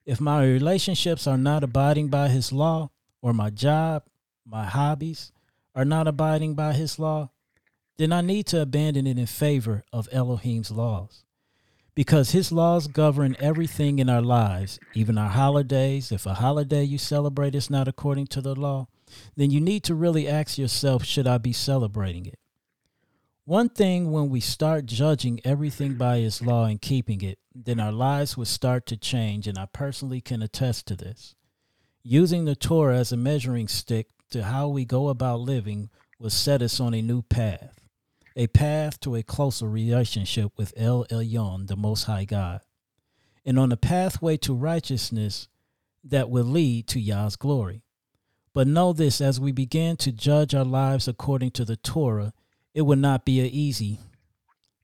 [0.05, 2.91] If my relationships are not abiding by his law,
[3.23, 4.05] or my job,
[4.45, 5.33] my hobbies
[5.75, 7.31] are not abiding by his law,
[7.97, 11.25] then I need to abandon it in favor of Elohim's laws.
[11.95, 16.13] Because his laws govern everything in our lives, even our holidays.
[16.13, 18.89] If a holiday you celebrate is not according to the law,
[19.35, 22.39] then you need to really ask yourself should I be celebrating it?
[23.47, 27.93] One thing when we start judging everything by his law and keeping it, then our
[27.93, 31.37] lives would start to change, and I personally can attest to this.
[32.03, 36.61] Using the Torah as a measuring stick to how we go about living will set
[36.61, 37.83] us on a new path,
[38.35, 42.63] a path to a closer relationship with El Elyon, the Most High God,
[43.45, 45.47] and on a pathway to righteousness
[46.03, 47.85] that will lead to Yah's glory.
[48.53, 52.33] But know this as we begin to judge our lives according to the Torah,
[52.77, 53.99] it will not be easy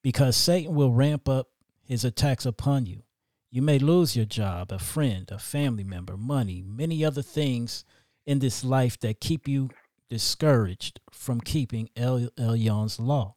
[0.00, 1.48] because Satan will ramp up
[1.84, 3.02] his attacks upon you.
[3.50, 7.84] You may lose your job, a friend, a family member, money, many other things
[8.24, 9.68] in this life that keep you
[10.08, 13.34] discouraged from keeping El Elyon's law.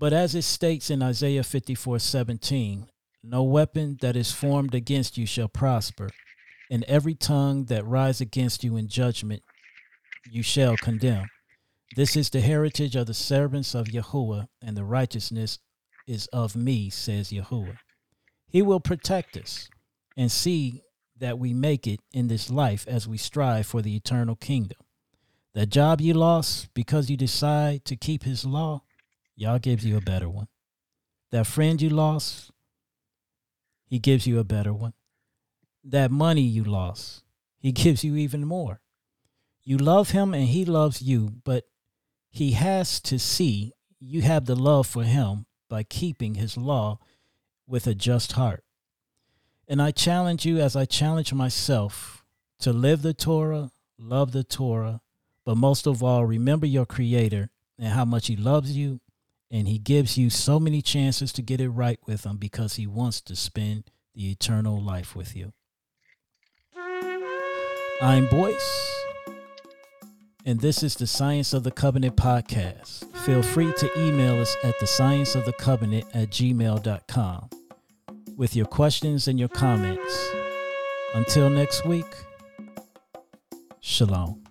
[0.00, 2.88] But as it states in Isaiah 54 17,
[3.22, 6.10] no weapon that is formed against you shall prosper,
[6.68, 9.44] and every tongue that rise against you in judgment
[10.28, 11.28] you shall condemn.
[11.96, 15.58] This is the heritage of the servants of Yahuwah, and the righteousness
[16.06, 17.78] is of me, says Yahuwah.
[18.48, 19.68] He will protect us
[20.16, 20.82] and see
[21.18, 24.78] that we make it in this life as we strive for the eternal kingdom.
[25.54, 28.82] That job you lost because you decide to keep his law,
[29.34, 30.48] Yah gives you a better one.
[31.32, 32.50] That friend you lost,
[33.84, 34.94] he gives you a better one.
[35.82, 37.24] That money you lost,
[37.58, 38.80] he gives you even more.
[39.62, 41.64] You love him and he loves you, but
[42.30, 46.98] he has to see you have the love for him by keeping his law
[47.66, 48.64] with a just heart.
[49.68, 52.24] And I challenge you as I challenge myself
[52.60, 55.00] to live the Torah, love the Torah,
[55.44, 59.00] but most of all, remember your Creator and how much He loves you.
[59.50, 62.86] And He gives you so many chances to get it right with Him because He
[62.86, 63.84] wants to spend
[64.14, 65.52] the eternal life with you.
[68.02, 68.99] I'm Boyce
[70.46, 73.04] and this is the Science of the Covenant podcast.
[73.18, 77.50] Feel free to email us at the science of the covenant at gmail.com
[78.36, 80.30] with your questions and your comments.
[81.14, 82.06] Until next week,
[83.80, 84.49] Shalom.